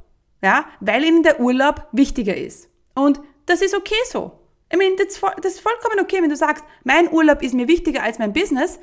Ja, 0.41 0.65
weil 0.81 1.05
ihnen 1.05 1.23
der 1.23 1.39
Urlaub 1.39 1.87
wichtiger 1.93 2.35
ist. 2.35 2.69
Und 2.95 3.21
das 3.45 3.61
ist 3.61 3.73
okay 3.73 3.95
so. 4.09 4.39
Ich 4.69 4.77
meine, 4.77 4.95
das, 4.97 5.21
das 5.41 5.53
ist 5.53 5.59
vollkommen 5.61 5.99
okay, 6.01 6.21
wenn 6.21 6.29
du 6.29 6.35
sagst, 6.35 6.65
mein 6.83 7.11
Urlaub 7.11 7.41
ist 7.41 7.53
mir 7.53 7.67
wichtiger 7.67 8.03
als 8.03 8.19
mein 8.19 8.33
Business, 8.33 8.79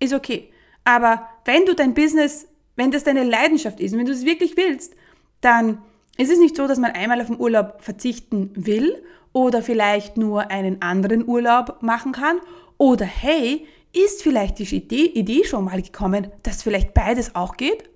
ist 0.00 0.14
okay. 0.14 0.50
Aber 0.84 1.28
wenn 1.44 1.64
du 1.64 1.74
dein 1.74 1.94
Business, 1.94 2.48
wenn 2.76 2.90
das 2.90 3.04
deine 3.04 3.24
Leidenschaft 3.24 3.80
ist, 3.80 3.96
wenn 3.96 4.06
du 4.06 4.12
es 4.12 4.24
wirklich 4.24 4.56
willst, 4.56 4.94
dann 5.40 5.78
ist 6.16 6.30
es 6.30 6.38
nicht 6.38 6.56
so, 6.56 6.66
dass 6.66 6.78
man 6.78 6.92
einmal 6.92 7.20
auf 7.20 7.26
den 7.26 7.40
Urlaub 7.40 7.82
verzichten 7.82 8.50
will 8.54 9.02
oder 9.32 9.62
vielleicht 9.62 10.16
nur 10.16 10.50
einen 10.50 10.80
anderen 10.80 11.26
Urlaub 11.26 11.82
machen 11.82 12.12
kann 12.12 12.40
oder 12.78 13.04
hey, 13.04 13.66
ist 13.92 14.22
vielleicht 14.22 14.58
die 14.58 15.18
Idee, 15.18 15.44
schon 15.44 15.64
mal 15.64 15.80
gekommen, 15.80 16.28
dass 16.42 16.62
vielleicht 16.62 16.92
beides 16.92 17.34
auch 17.34 17.56
geht? 17.56 17.88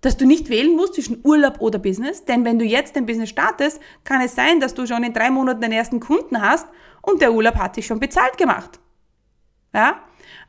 Dass 0.00 0.16
du 0.16 0.26
nicht 0.26 0.48
wählen 0.48 0.76
musst 0.76 0.94
zwischen 0.94 1.20
Urlaub 1.24 1.60
oder 1.60 1.78
Business, 1.78 2.24
denn 2.24 2.44
wenn 2.44 2.58
du 2.58 2.64
jetzt 2.64 2.96
dein 2.96 3.06
Business 3.06 3.30
startest, 3.30 3.80
kann 4.04 4.20
es 4.20 4.34
sein, 4.34 4.60
dass 4.60 4.74
du 4.74 4.86
schon 4.86 5.02
in 5.02 5.12
drei 5.12 5.30
Monaten 5.30 5.60
den 5.60 5.72
ersten 5.72 6.00
Kunden 6.00 6.40
hast 6.40 6.66
und 7.02 7.20
der 7.20 7.32
Urlaub 7.32 7.56
hat 7.56 7.74
sich 7.74 7.86
schon 7.86 8.00
bezahlt 8.00 8.36
gemacht. 8.38 8.78
Ja? 9.72 10.00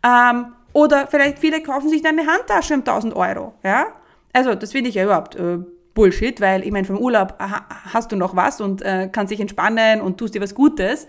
Ähm, 0.03 0.53
oder 0.73 1.07
vielleicht 1.07 1.39
viele 1.39 1.61
kaufen 1.61 1.89
sich 1.89 2.01
dann 2.01 2.19
eine 2.19 2.29
Handtasche 2.29 2.73
um 2.73 2.81
1000 2.81 3.15
Euro. 3.15 3.53
Ja? 3.63 3.87
Also 4.33 4.55
das 4.55 4.71
finde 4.71 4.89
ich 4.89 4.95
ja 4.95 5.03
überhaupt 5.03 5.35
äh, 5.35 5.59
Bullshit, 5.93 6.39
weil 6.39 6.63
ich 6.63 6.71
meine, 6.71 6.85
vom 6.85 6.97
Urlaub 6.97 7.35
hast 7.39 8.11
du 8.11 8.15
noch 8.15 8.35
was 8.35 8.61
und 8.61 8.81
äh, 8.81 9.09
kannst 9.11 9.31
dich 9.31 9.39
entspannen 9.39 10.01
und 10.01 10.17
tust 10.17 10.35
dir 10.35 10.41
was 10.41 10.55
Gutes. 10.55 11.07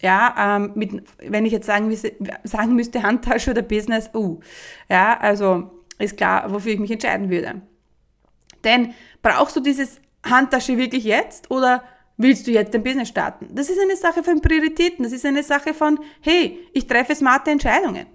Ja, 0.00 0.56
ähm, 0.56 0.72
mit, 0.76 1.02
wenn 1.18 1.44
ich 1.44 1.52
jetzt 1.52 1.66
sagen, 1.66 1.94
sagen 2.44 2.74
müsste, 2.74 3.02
Handtasche 3.02 3.50
oder 3.50 3.60
Business, 3.60 4.08
uh, 4.14 4.40
ja, 4.88 5.18
also 5.20 5.70
ist 5.98 6.16
klar, 6.16 6.50
wofür 6.50 6.72
ich 6.72 6.78
mich 6.78 6.90
entscheiden 6.90 7.28
würde. 7.28 7.60
Denn 8.64 8.94
brauchst 9.22 9.56
du 9.56 9.60
dieses 9.60 10.00
Handtasche 10.24 10.78
wirklich 10.78 11.04
jetzt 11.04 11.50
oder 11.50 11.82
willst 12.16 12.46
du 12.46 12.50
jetzt 12.50 12.74
ein 12.74 12.82
Business 12.82 13.08
starten? 13.08 13.48
Das 13.52 13.68
ist 13.68 13.78
eine 13.78 13.96
Sache 13.96 14.22
von 14.22 14.40
Prioritäten, 14.40 15.02
das 15.02 15.12
ist 15.12 15.26
eine 15.26 15.42
Sache 15.42 15.74
von, 15.74 15.98
hey, 16.22 16.58
ich 16.72 16.86
treffe 16.86 17.14
smarte 17.14 17.50
Entscheidungen. 17.50 18.06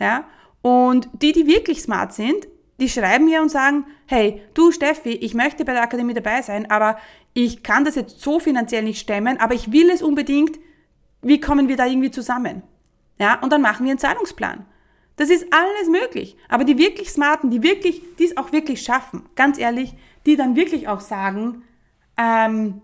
Ja, 0.00 0.24
und 0.62 1.08
die, 1.22 1.32
die 1.32 1.46
wirklich 1.46 1.82
smart 1.82 2.12
sind, 2.12 2.48
die 2.80 2.88
schreiben 2.88 3.26
mir 3.26 3.42
und 3.42 3.50
sagen, 3.50 3.84
hey, 4.06 4.42
du 4.54 4.72
Steffi, 4.72 5.10
ich 5.10 5.34
möchte 5.34 5.64
bei 5.64 5.72
der 5.72 5.82
Akademie 5.82 6.14
dabei 6.14 6.42
sein, 6.42 6.70
aber 6.70 6.98
ich 7.34 7.62
kann 7.62 7.84
das 7.84 7.94
jetzt 7.94 8.20
so 8.20 8.40
finanziell 8.40 8.82
nicht 8.82 8.98
stemmen, 8.98 9.38
aber 9.38 9.54
ich 9.54 9.70
will 9.72 9.90
es 9.90 10.02
unbedingt, 10.02 10.58
wie 11.22 11.40
kommen 11.40 11.68
wir 11.68 11.76
da 11.76 11.86
irgendwie 11.86 12.10
zusammen? 12.10 12.62
Ja, 13.18 13.38
und 13.40 13.52
dann 13.52 13.60
machen 13.60 13.84
wir 13.84 13.90
einen 13.90 13.98
Zahlungsplan. 13.98 14.64
Das 15.16 15.28
ist 15.28 15.46
alles 15.52 15.90
möglich. 15.90 16.36
Aber 16.48 16.64
die 16.64 16.78
wirklich 16.78 17.10
Smarten, 17.10 17.50
die 17.50 17.62
wirklich, 17.62 18.00
die 18.18 18.24
es 18.24 18.38
auch 18.38 18.52
wirklich 18.52 18.80
schaffen, 18.80 19.24
ganz 19.36 19.58
ehrlich, 19.58 19.94
die 20.24 20.36
dann 20.36 20.56
wirklich 20.56 20.88
auch 20.88 21.00
sagen, 21.00 21.62
ähm, 22.16 22.80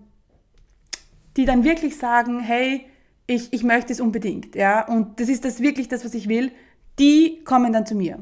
die 1.39 1.47
dann 1.47 1.65
wirklich 1.65 1.97
sagen, 1.97 2.41
hey, 2.41 2.87
ich, 3.27 3.53
ich 3.53 3.65
möchte 3.65 3.93
es 3.93 4.01
unbedingt, 4.01 4.55
ja, 4.55 4.87
und 4.87 5.19
das 5.19 5.29
ist 5.29 5.45
das 5.45 5.61
wirklich 5.61 5.89
das, 5.89 6.05
was 6.05 6.15
ich 6.15 6.29
will, 6.29 6.53
die 6.99 7.43
kommen 7.45 7.73
dann 7.73 7.87
zu 7.87 7.95
mir. 7.95 8.19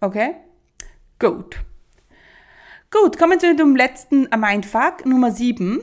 Okay? 0.00 0.36
Gut. 1.18 1.56
Gut, 2.90 3.18
kommen 3.18 3.40
wir 3.40 3.56
zum 3.56 3.76
letzten 3.76 4.28
Mindfuck, 4.36 5.04
Nummer 5.04 5.30
7, 5.30 5.80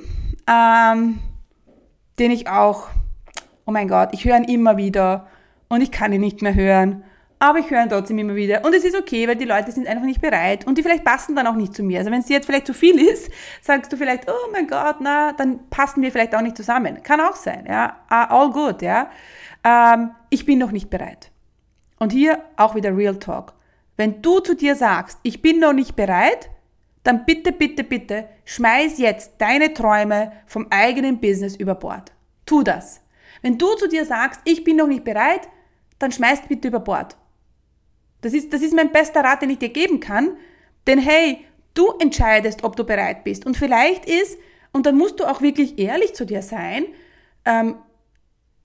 ähm, 0.47 1.19
den 2.19 2.31
ich 2.31 2.47
auch 2.47 2.87
oh 3.65 3.71
mein 3.71 3.87
Gott, 3.87 4.09
ich 4.11 4.25
höre 4.25 4.37
ihn 4.37 4.43
immer 4.43 4.77
wieder 4.77 5.27
und 5.69 5.81
ich 5.81 5.91
kann 5.91 6.11
ihn 6.11 6.21
nicht 6.21 6.41
mehr 6.41 6.53
hören. 6.53 7.03
Aber 7.39 7.57
ich 7.57 7.71
höre 7.71 7.81
ihn 7.81 7.89
trotzdem 7.89 8.19
immer 8.19 8.35
wieder. 8.35 8.63
Und 8.63 8.75
es 8.75 8.83
ist 8.83 8.95
okay, 8.95 9.27
weil 9.27 9.35
die 9.35 9.45
Leute 9.45 9.71
sind 9.71 9.87
einfach 9.87 10.03
nicht 10.03 10.21
bereit 10.21 10.67
und 10.67 10.77
die 10.77 10.83
vielleicht 10.83 11.03
passen 11.03 11.35
dann 11.35 11.47
auch 11.47 11.55
nicht 11.55 11.73
zu 11.73 11.81
mir. 11.81 11.97
Also 11.97 12.11
wenn 12.11 12.19
es 12.19 12.29
jetzt 12.29 12.45
vielleicht 12.45 12.67
zu 12.67 12.73
viel 12.73 12.99
ist, 12.99 13.31
sagst 13.61 13.91
du 13.91 13.97
vielleicht, 13.97 14.29
oh 14.29 14.51
mein 14.51 14.67
Gott, 14.67 14.97
na, 14.99 15.33
dann 15.33 15.67
passen 15.69 16.03
wir 16.03 16.11
vielleicht 16.11 16.35
auch 16.35 16.41
nicht 16.41 16.55
zusammen. 16.55 17.01
Kann 17.01 17.19
auch 17.19 17.35
sein, 17.35 17.65
ja. 17.67 17.97
Ah, 18.09 18.25
all 18.25 18.51
good, 18.51 18.83
ja. 18.83 19.09
Ähm, 19.63 20.11
ich 20.29 20.45
bin 20.45 20.59
noch 20.59 20.71
nicht 20.71 20.91
bereit. 20.91 21.30
Und 22.01 22.11
hier 22.11 22.43
auch 22.57 22.73
wieder 22.73 22.97
Real 22.97 23.19
Talk. 23.19 23.53
Wenn 23.95 24.23
du 24.23 24.39
zu 24.39 24.55
dir 24.55 24.75
sagst, 24.75 25.19
ich 25.21 25.43
bin 25.43 25.59
noch 25.59 25.71
nicht 25.71 25.95
bereit, 25.95 26.49
dann 27.03 27.25
bitte, 27.25 27.51
bitte, 27.51 27.83
bitte 27.83 28.27
schmeiß 28.43 28.97
jetzt 28.97 29.33
deine 29.37 29.75
Träume 29.75 30.31
vom 30.47 30.65
eigenen 30.71 31.19
Business 31.19 31.55
über 31.55 31.75
Bord. 31.75 32.11
Tu 32.47 32.63
das. 32.63 33.01
Wenn 33.43 33.59
du 33.59 33.75
zu 33.75 33.87
dir 33.87 34.03
sagst, 34.03 34.41
ich 34.45 34.63
bin 34.63 34.77
noch 34.77 34.87
nicht 34.87 35.03
bereit, 35.03 35.47
dann 35.99 36.11
schmeißt 36.11 36.47
bitte 36.47 36.69
über 36.69 36.79
Bord. 36.79 37.17
Das 38.21 38.33
ist, 38.33 38.51
das 38.51 38.63
ist 38.63 38.73
mein 38.73 38.91
bester 38.91 39.23
Rat, 39.23 39.43
den 39.43 39.51
ich 39.51 39.59
dir 39.59 39.69
geben 39.69 39.99
kann. 39.99 40.37
Denn 40.87 40.97
hey, 40.97 41.45
du 41.75 41.91
entscheidest, 41.99 42.63
ob 42.63 42.75
du 42.75 42.83
bereit 42.83 43.23
bist. 43.23 43.45
Und 43.45 43.57
vielleicht 43.57 44.07
ist, 44.07 44.39
und 44.71 44.87
dann 44.87 44.97
musst 44.97 45.19
du 45.19 45.25
auch 45.25 45.43
wirklich 45.43 45.77
ehrlich 45.77 46.15
zu 46.15 46.25
dir 46.25 46.41
sein, 46.41 46.85
ähm, 47.45 47.75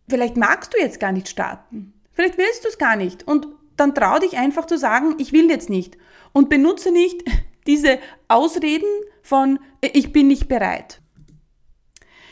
vielleicht 0.09 0.39
magst 0.39 0.73
du 0.73 0.79
jetzt 0.79 1.01
gar 1.01 1.13
nicht 1.13 1.29
starten. 1.29 1.93
Vielleicht 2.17 2.39
willst 2.39 2.65
du 2.65 2.69
es 2.69 2.79
gar 2.79 2.97
nicht. 2.97 3.29
Und 3.29 3.47
dann 3.77 3.95
trau 3.95 4.19
dich 4.19 4.39
einfach 4.39 4.65
zu 4.67 4.79
sagen, 4.79 5.15
ich 5.19 5.33
will 5.33 5.51
jetzt 5.51 5.69
nicht. 5.69 5.99
Und 6.33 6.49
benutze 6.49 6.91
nicht 6.91 7.23
diese 7.67 7.99
Ausreden 8.27 8.89
von, 9.23 9.61
ich 9.83 10.13
bin 10.13 10.29
nicht 10.29 10.49
bereit. 10.49 11.01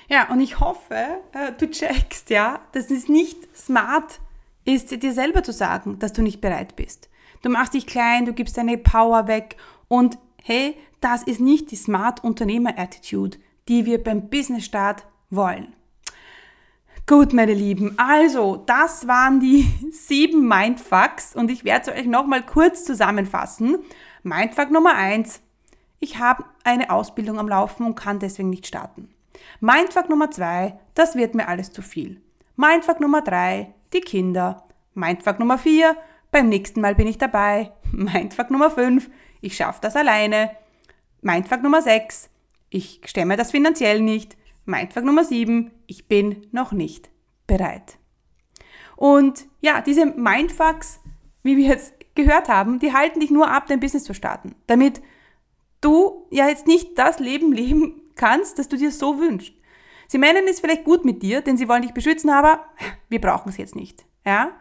Ja, 0.09 0.31
und 0.31 0.41
ich 0.41 0.59
hoffe, 0.59 1.21
äh, 1.33 1.53
du 1.59 1.71
checkst, 1.71 2.31
ja, 2.31 2.61
dass 2.73 2.91
es 2.91 3.09
nicht 3.09 3.39
smart 3.57 4.21
ist, 4.65 4.91
dir 5.03 5.13
selber 5.13 5.43
zu 5.43 5.53
sagen, 5.53 5.99
dass 5.99 6.13
du 6.13 6.23
nicht 6.23 6.41
bereit 6.41 6.77
bist. 6.77 7.11
Du 7.43 7.51
machst 7.51 7.75
dich 7.75 7.87
klein, 7.87 8.25
du 8.25 8.33
gibst 8.33 8.57
deine 8.57 8.79
Power 8.79 9.27
weg 9.29 9.57
und 9.89 10.19
hey, 10.43 10.77
das 11.01 11.23
ist 11.23 11.41
nicht 11.41 11.71
die 11.71 11.77
smart 11.77 12.25
Unternehmer-Attitude, 12.25 13.39
die 13.69 13.85
wir 13.85 14.03
beim 14.03 14.31
Business-Start 14.31 15.05
wollen. 15.29 15.75
Gut, 17.07 17.35
meine 17.35 17.53
Lieben, 17.53 17.99
also 17.99 18.57
das 18.57 19.07
waren 19.07 19.39
die 19.39 19.71
sieben 19.93 20.49
Mindfucks 20.49 21.37
und 21.37 21.51
ich 21.51 21.63
werde 21.63 21.91
es 21.91 21.99
euch 21.99 22.07
nochmal 22.07 22.41
kurz 22.43 22.87
zusammenfassen. 22.87 23.77
Mindfuck 24.23 24.71
Nummer 24.71 24.95
eins: 24.95 25.43
Ich 26.01 26.19
habe 26.19 26.47
eine 26.65 26.89
Ausbildung 26.89 27.39
am 27.39 27.47
Laufen 27.47 27.85
und 27.85 27.95
kann 27.95 28.21
deswegen 28.21 28.49
nicht 28.49 28.67
starten. 28.67 29.11
Mindfuck 29.61 30.09
Nummer 30.09 30.31
zwei, 30.31 30.79
das 30.95 31.15
wird 31.15 31.35
mir 31.35 31.47
alles 31.47 31.73
zu 31.73 31.83
viel. 31.83 32.23
Mindfuck 32.57 33.01
Nummer 33.01 33.21
drei, 33.21 33.75
die 33.93 34.01
Kinder. 34.01 34.65
Mindfuck 34.95 35.39
Nummer 35.39 35.59
vier, 35.59 35.99
beim 36.31 36.49
nächsten 36.49 36.81
Mal 36.81 36.95
bin 36.95 37.07
ich 37.07 37.19
dabei. 37.19 37.73
Mindfuck 37.93 38.51
Nummer 38.51 38.71
fünf, 38.71 39.11
ich 39.43 39.57
schaffe 39.57 39.81
das 39.83 39.95
alleine. 39.95 40.57
Mindfuck 41.21 41.63
Nummer 41.63 41.83
sechs, 41.83 42.31
ich 42.71 43.03
stemme 43.05 43.37
das 43.37 43.51
finanziell 43.51 44.01
nicht. 44.01 44.39
Mindfuck 44.67 45.05
Nummer 45.05 45.25
sieben, 45.25 45.71
ich 45.87 46.09
bin 46.09 46.47
noch 46.53 46.73
nicht 46.73 47.11
bereit. 47.47 47.99
Und 48.97 49.47
ja, 49.61 49.81
diese 49.81 50.07
Mindfucks, 50.07 51.01
wie 51.43 51.57
wir 51.57 51.69
jetzt 51.69 51.95
gehört 52.15 52.49
haben, 52.49 52.79
die 52.79 52.93
halten 52.93 53.21
dich 53.21 53.31
nur 53.31 53.51
ab, 53.51 53.67
dein 53.67 53.81
Business 53.81 54.05
zu 54.05 54.15
starten. 54.15 54.55
Damit 54.67 55.03
du 55.81 56.27
ja 56.31 56.49
jetzt 56.49 56.67
nicht 56.67 56.99
das 56.99 57.19
Leben 57.19 57.53
leben 57.53 58.01
kannst, 58.15 58.59
das 58.59 58.69
du 58.69 58.77
dir 58.77 58.91
so 58.91 59.19
wünschst. 59.19 59.53
Sie 60.07 60.19
meinen 60.19 60.47
es 60.49 60.61
vielleicht 60.61 60.85
gut 60.85 61.05
mit 61.05 61.23
dir, 61.23 61.41
denn 61.41 61.57
sie 61.57 61.69
wollen 61.69 61.83
dich 61.83 61.93
beschützen, 61.93 62.31
aber 62.31 62.65
wir 63.09 63.21
brauchen 63.21 63.49
es 63.49 63.57
jetzt 63.57 63.75
nicht. 63.75 64.05
Ja? 64.25 64.53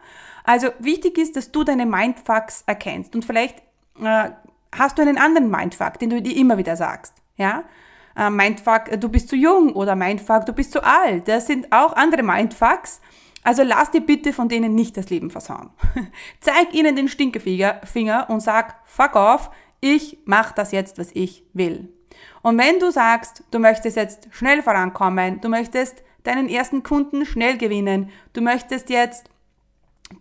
Also 0.42 0.68
wichtig 0.78 1.18
ist, 1.18 1.36
dass 1.36 1.52
du 1.52 1.64
deine 1.64 1.86
Mindfucks 1.86 2.64
erkennst 2.66 3.14
und 3.14 3.24
vielleicht 3.24 3.62
äh, 4.00 4.30
hast 4.72 4.98
du 4.98 5.02
einen 5.02 5.18
anderen 5.18 5.50
Mindfuck, 5.50 5.98
den 5.98 6.10
du 6.10 6.20
dir 6.20 6.36
immer 6.36 6.58
wieder 6.58 6.76
sagst. 6.76 7.14
Ja? 7.36 7.64
Äh, 8.16 8.30
Mindfuck, 8.30 9.00
du 9.00 9.08
bist 9.08 9.28
zu 9.28 9.36
jung 9.36 9.72
oder 9.72 9.96
Mindfuck, 9.96 10.46
du 10.46 10.52
bist 10.52 10.72
zu 10.72 10.82
alt. 10.84 11.28
Das 11.28 11.46
sind 11.46 11.72
auch 11.72 11.94
andere 11.94 12.22
Mindfucks. 12.22 13.00
Also 13.42 13.62
lass 13.62 13.90
dir 13.90 14.00
bitte 14.00 14.32
von 14.32 14.48
denen 14.48 14.74
nicht 14.74 14.96
das 14.96 15.10
Leben 15.10 15.30
versauen. 15.30 15.70
Zeig 16.40 16.72
ihnen 16.72 16.96
den 16.96 17.08
Stinkefinger 17.08 18.26
und 18.28 18.40
sag, 18.40 18.76
fuck 18.84 19.16
off, 19.16 19.50
ich 19.80 20.18
mach 20.24 20.52
das 20.52 20.72
jetzt, 20.72 20.98
was 20.98 21.10
ich 21.12 21.44
will. 21.52 21.92
Und 22.42 22.58
wenn 22.58 22.78
du 22.78 22.90
sagst, 22.90 23.44
du 23.50 23.58
möchtest 23.58 23.96
jetzt 23.96 24.28
schnell 24.30 24.62
vorankommen, 24.62 25.40
du 25.40 25.48
möchtest 25.48 26.02
deinen 26.22 26.48
ersten 26.48 26.82
Kunden 26.82 27.26
schnell 27.26 27.58
gewinnen, 27.58 28.10
du 28.32 28.40
möchtest 28.40 28.88
jetzt 28.88 29.28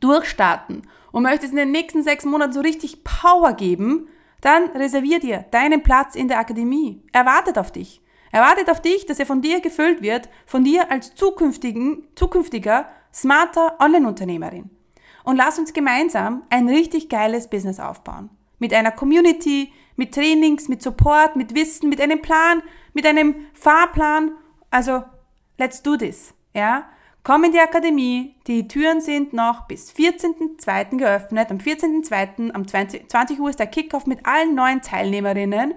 durchstarten 0.01 0.87
und 1.11 1.23
möchtest 1.23 1.53
in 1.53 1.57
den 1.57 1.71
nächsten 1.71 2.03
sechs 2.03 2.25
Monaten 2.25 2.51
so 2.51 2.59
richtig 2.59 3.05
Power 3.05 3.53
geben, 3.53 4.09
dann 4.43 4.69
reservier 4.71 5.19
dir 5.19 5.45
deinen 5.51 5.83
Platz 5.83 6.15
in 6.15 6.27
der 6.27 6.39
Akademie. 6.39 7.01
Er 7.13 7.25
wartet 7.25 7.57
auf 7.57 7.71
dich. 7.71 8.01
Er 8.31 8.41
wartet 8.41 8.69
auf 8.69 8.81
dich, 8.81 9.05
dass 9.05 9.19
er 9.19 9.25
von 9.25 9.41
dir 9.41 9.61
gefüllt 9.61 10.01
wird, 10.01 10.27
von 10.45 10.63
dir 10.63 10.91
als 10.91 11.15
zukünftigen, 11.15 12.07
zukünftiger, 12.15 12.89
smarter 13.13 13.77
Online-Unternehmerin. 13.79 14.69
Und 15.23 15.37
lass 15.37 15.59
uns 15.59 15.71
gemeinsam 15.71 16.43
ein 16.49 16.67
richtig 16.67 17.09
geiles 17.09 17.47
Business 17.47 17.79
aufbauen. 17.79 18.29
Mit 18.59 18.73
einer 18.73 18.91
Community, 18.91 19.71
mit 19.95 20.13
Trainings, 20.13 20.67
mit 20.67 20.81
Support, 20.81 21.35
mit 21.35 21.55
Wissen, 21.55 21.89
mit 21.89 22.01
einem 22.01 22.21
Plan, 22.21 22.63
mit 22.93 23.05
einem 23.05 23.35
Fahrplan. 23.53 24.31
Also, 24.71 25.03
let's 25.57 25.81
do 25.81 25.95
this. 25.95 26.33
Ja? 26.53 26.89
Komm 27.25 27.45
in 27.45 27.53
die 27.53 27.59
Akademie. 27.59 28.35
Die 28.47 28.67
Türen 28.67 28.99
sind 28.99 29.31
noch 29.31 29.65
bis 29.65 29.93
14.02. 29.93 30.97
geöffnet. 30.97 31.51
Am 31.51 31.57
14.02. 31.57 32.53
um 32.53 32.67
20, 32.67 33.09
20 33.09 33.39
Uhr 33.39 33.49
ist 33.49 33.59
der 33.59 33.67
Kickoff 33.67 34.05
mit 34.05 34.25
allen 34.25 34.55
neuen 34.55 34.81
Teilnehmerinnen. 34.81 35.73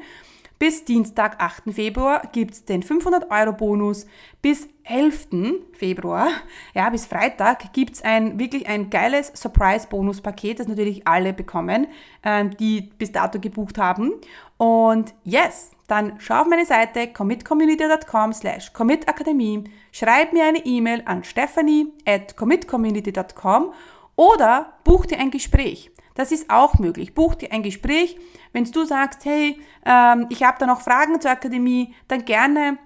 Bis 0.59 0.85
Dienstag, 0.85 1.37
8. 1.38 1.72
Februar 1.72 2.22
gibt's 2.32 2.64
den 2.64 2.82
500 2.82 3.30
Euro 3.30 3.52
Bonus. 3.52 4.06
Bis 4.42 4.68
11. 4.85 5.28
Februar, 5.72 6.28
ja, 6.74 6.88
bis 6.90 7.06
Freitag 7.06 7.72
gibt's 7.72 8.02
ein 8.02 8.38
wirklich 8.38 8.66
ein 8.66 8.88
geiles 8.88 9.32
Surprise-Bonus-Paket, 9.35 10.61
das 10.61 10.68
natürlich 10.68 11.06
alle 11.06 11.32
bekommen, 11.32 11.88
ähm, 12.24 12.56
die 12.56 12.80
bis 12.80 13.12
dato 13.12 13.38
gebucht 13.38 13.78
haben. 13.78 14.14
Und 14.58 15.14
yes, 15.24 15.72
dann 15.86 16.14
schau 16.18 16.40
auf 16.40 16.46
meine 16.46 16.66
Seite 16.66 17.08
commitcommunity.com 17.08 18.32
slash 18.32 18.72
commitakademie, 18.72 19.64
schreib 19.92 20.32
mir 20.32 20.44
eine 20.44 20.64
E-Mail 20.64 21.02
an 21.04 21.24
stephanie 21.24 21.92
at 22.06 22.36
commitcommunity.com 22.36 23.72
oder 24.16 24.72
buch 24.84 25.06
dir 25.06 25.18
ein 25.18 25.30
Gespräch. 25.30 25.90
Das 26.14 26.32
ist 26.32 26.48
auch 26.48 26.78
möglich. 26.78 27.14
Buch 27.14 27.34
dir 27.34 27.52
ein 27.52 27.62
Gespräch. 27.62 28.16
Wenn 28.52 28.64
du 28.64 28.84
sagst, 28.86 29.26
hey, 29.26 29.60
ähm, 29.84 30.26
ich 30.30 30.42
habe 30.42 30.56
da 30.58 30.66
noch 30.66 30.80
Fragen 30.80 31.20
zur 31.20 31.30
Akademie, 31.30 31.94
dann 32.08 32.24
gerne 32.24 32.78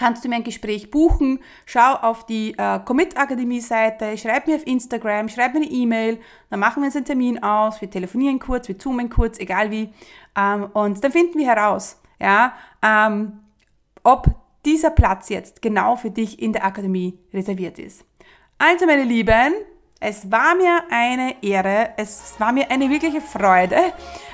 kannst 0.00 0.24
du 0.24 0.30
mir 0.30 0.36
ein 0.36 0.44
Gespräch 0.44 0.90
buchen. 0.90 1.40
Schau 1.66 1.92
auf 1.94 2.24
die 2.24 2.54
äh, 2.56 2.80
Commit 2.86 3.18
Akademie 3.18 3.60
Seite, 3.60 4.16
schreib 4.16 4.46
mir 4.46 4.56
auf 4.56 4.66
Instagram, 4.66 5.28
schreib 5.28 5.52
mir 5.52 5.60
eine 5.60 5.70
E-Mail, 5.70 6.18
dann 6.48 6.58
machen 6.58 6.82
wir 6.82 6.86
uns 6.86 6.96
einen 6.96 7.04
Termin 7.04 7.42
aus, 7.42 7.82
wir 7.82 7.90
telefonieren 7.90 8.38
kurz, 8.38 8.66
wir 8.66 8.78
zoomen 8.78 9.10
kurz, 9.10 9.38
egal 9.38 9.70
wie, 9.70 9.90
ähm, 10.38 10.70
und 10.72 11.04
dann 11.04 11.12
finden 11.12 11.38
wir 11.38 11.46
heraus, 11.46 12.00
ja, 12.18 12.54
ähm, 12.82 13.40
ob 14.02 14.26
dieser 14.64 14.90
Platz 14.90 15.28
jetzt 15.28 15.60
genau 15.60 15.96
für 15.96 16.10
dich 16.10 16.40
in 16.40 16.54
der 16.54 16.64
Akademie 16.64 17.18
reserviert 17.34 17.78
ist. 17.78 18.04
Also 18.56 18.86
meine 18.86 19.04
Lieben, 19.04 19.52
es 20.00 20.30
war 20.30 20.54
mir 20.54 20.80
eine 20.90 21.42
Ehre, 21.42 21.90
es 21.98 22.34
war 22.38 22.52
mir 22.52 22.70
eine 22.70 22.88
wirkliche 22.88 23.20
Freude. 23.20 23.76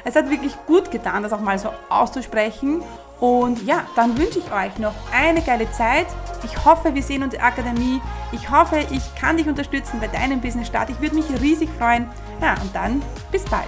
Es 0.04 0.14
hat 0.14 0.30
wirklich 0.30 0.56
gut 0.66 0.92
getan, 0.92 1.24
das 1.24 1.32
auch 1.32 1.40
mal 1.40 1.58
so 1.58 1.70
auszusprechen. 1.88 2.82
Und 3.20 3.62
ja, 3.64 3.86
dann 3.96 4.16
wünsche 4.18 4.38
ich 4.38 4.52
euch 4.52 4.78
noch 4.78 4.94
eine 5.12 5.40
geile 5.42 5.70
Zeit. 5.72 6.06
Ich 6.44 6.64
hoffe, 6.64 6.94
wir 6.94 7.02
sehen 7.02 7.22
uns 7.22 7.32
in 7.32 7.40
der 7.40 7.48
Akademie. 7.48 8.00
Ich 8.32 8.50
hoffe, 8.50 8.86
ich 8.90 9.14
kann 9.14 9.36
dich 9.36 9.48
unterstützen 9.48 10.00
bei 10.00 10.08
deinem 10.08 10.40
Business 10.40 10.68
Start. 10.68 10.90
Ich 10.90 11.00
würde 11.00 11.16
mich 11.16 11.24
riesig 11.40 11.70
freuen. 11.78 12.08
Ja, 12.42 12.54
und 12.60 12.74
dann 12.74 13.02
bis 13.32 13.44
bald. 13.44 13.64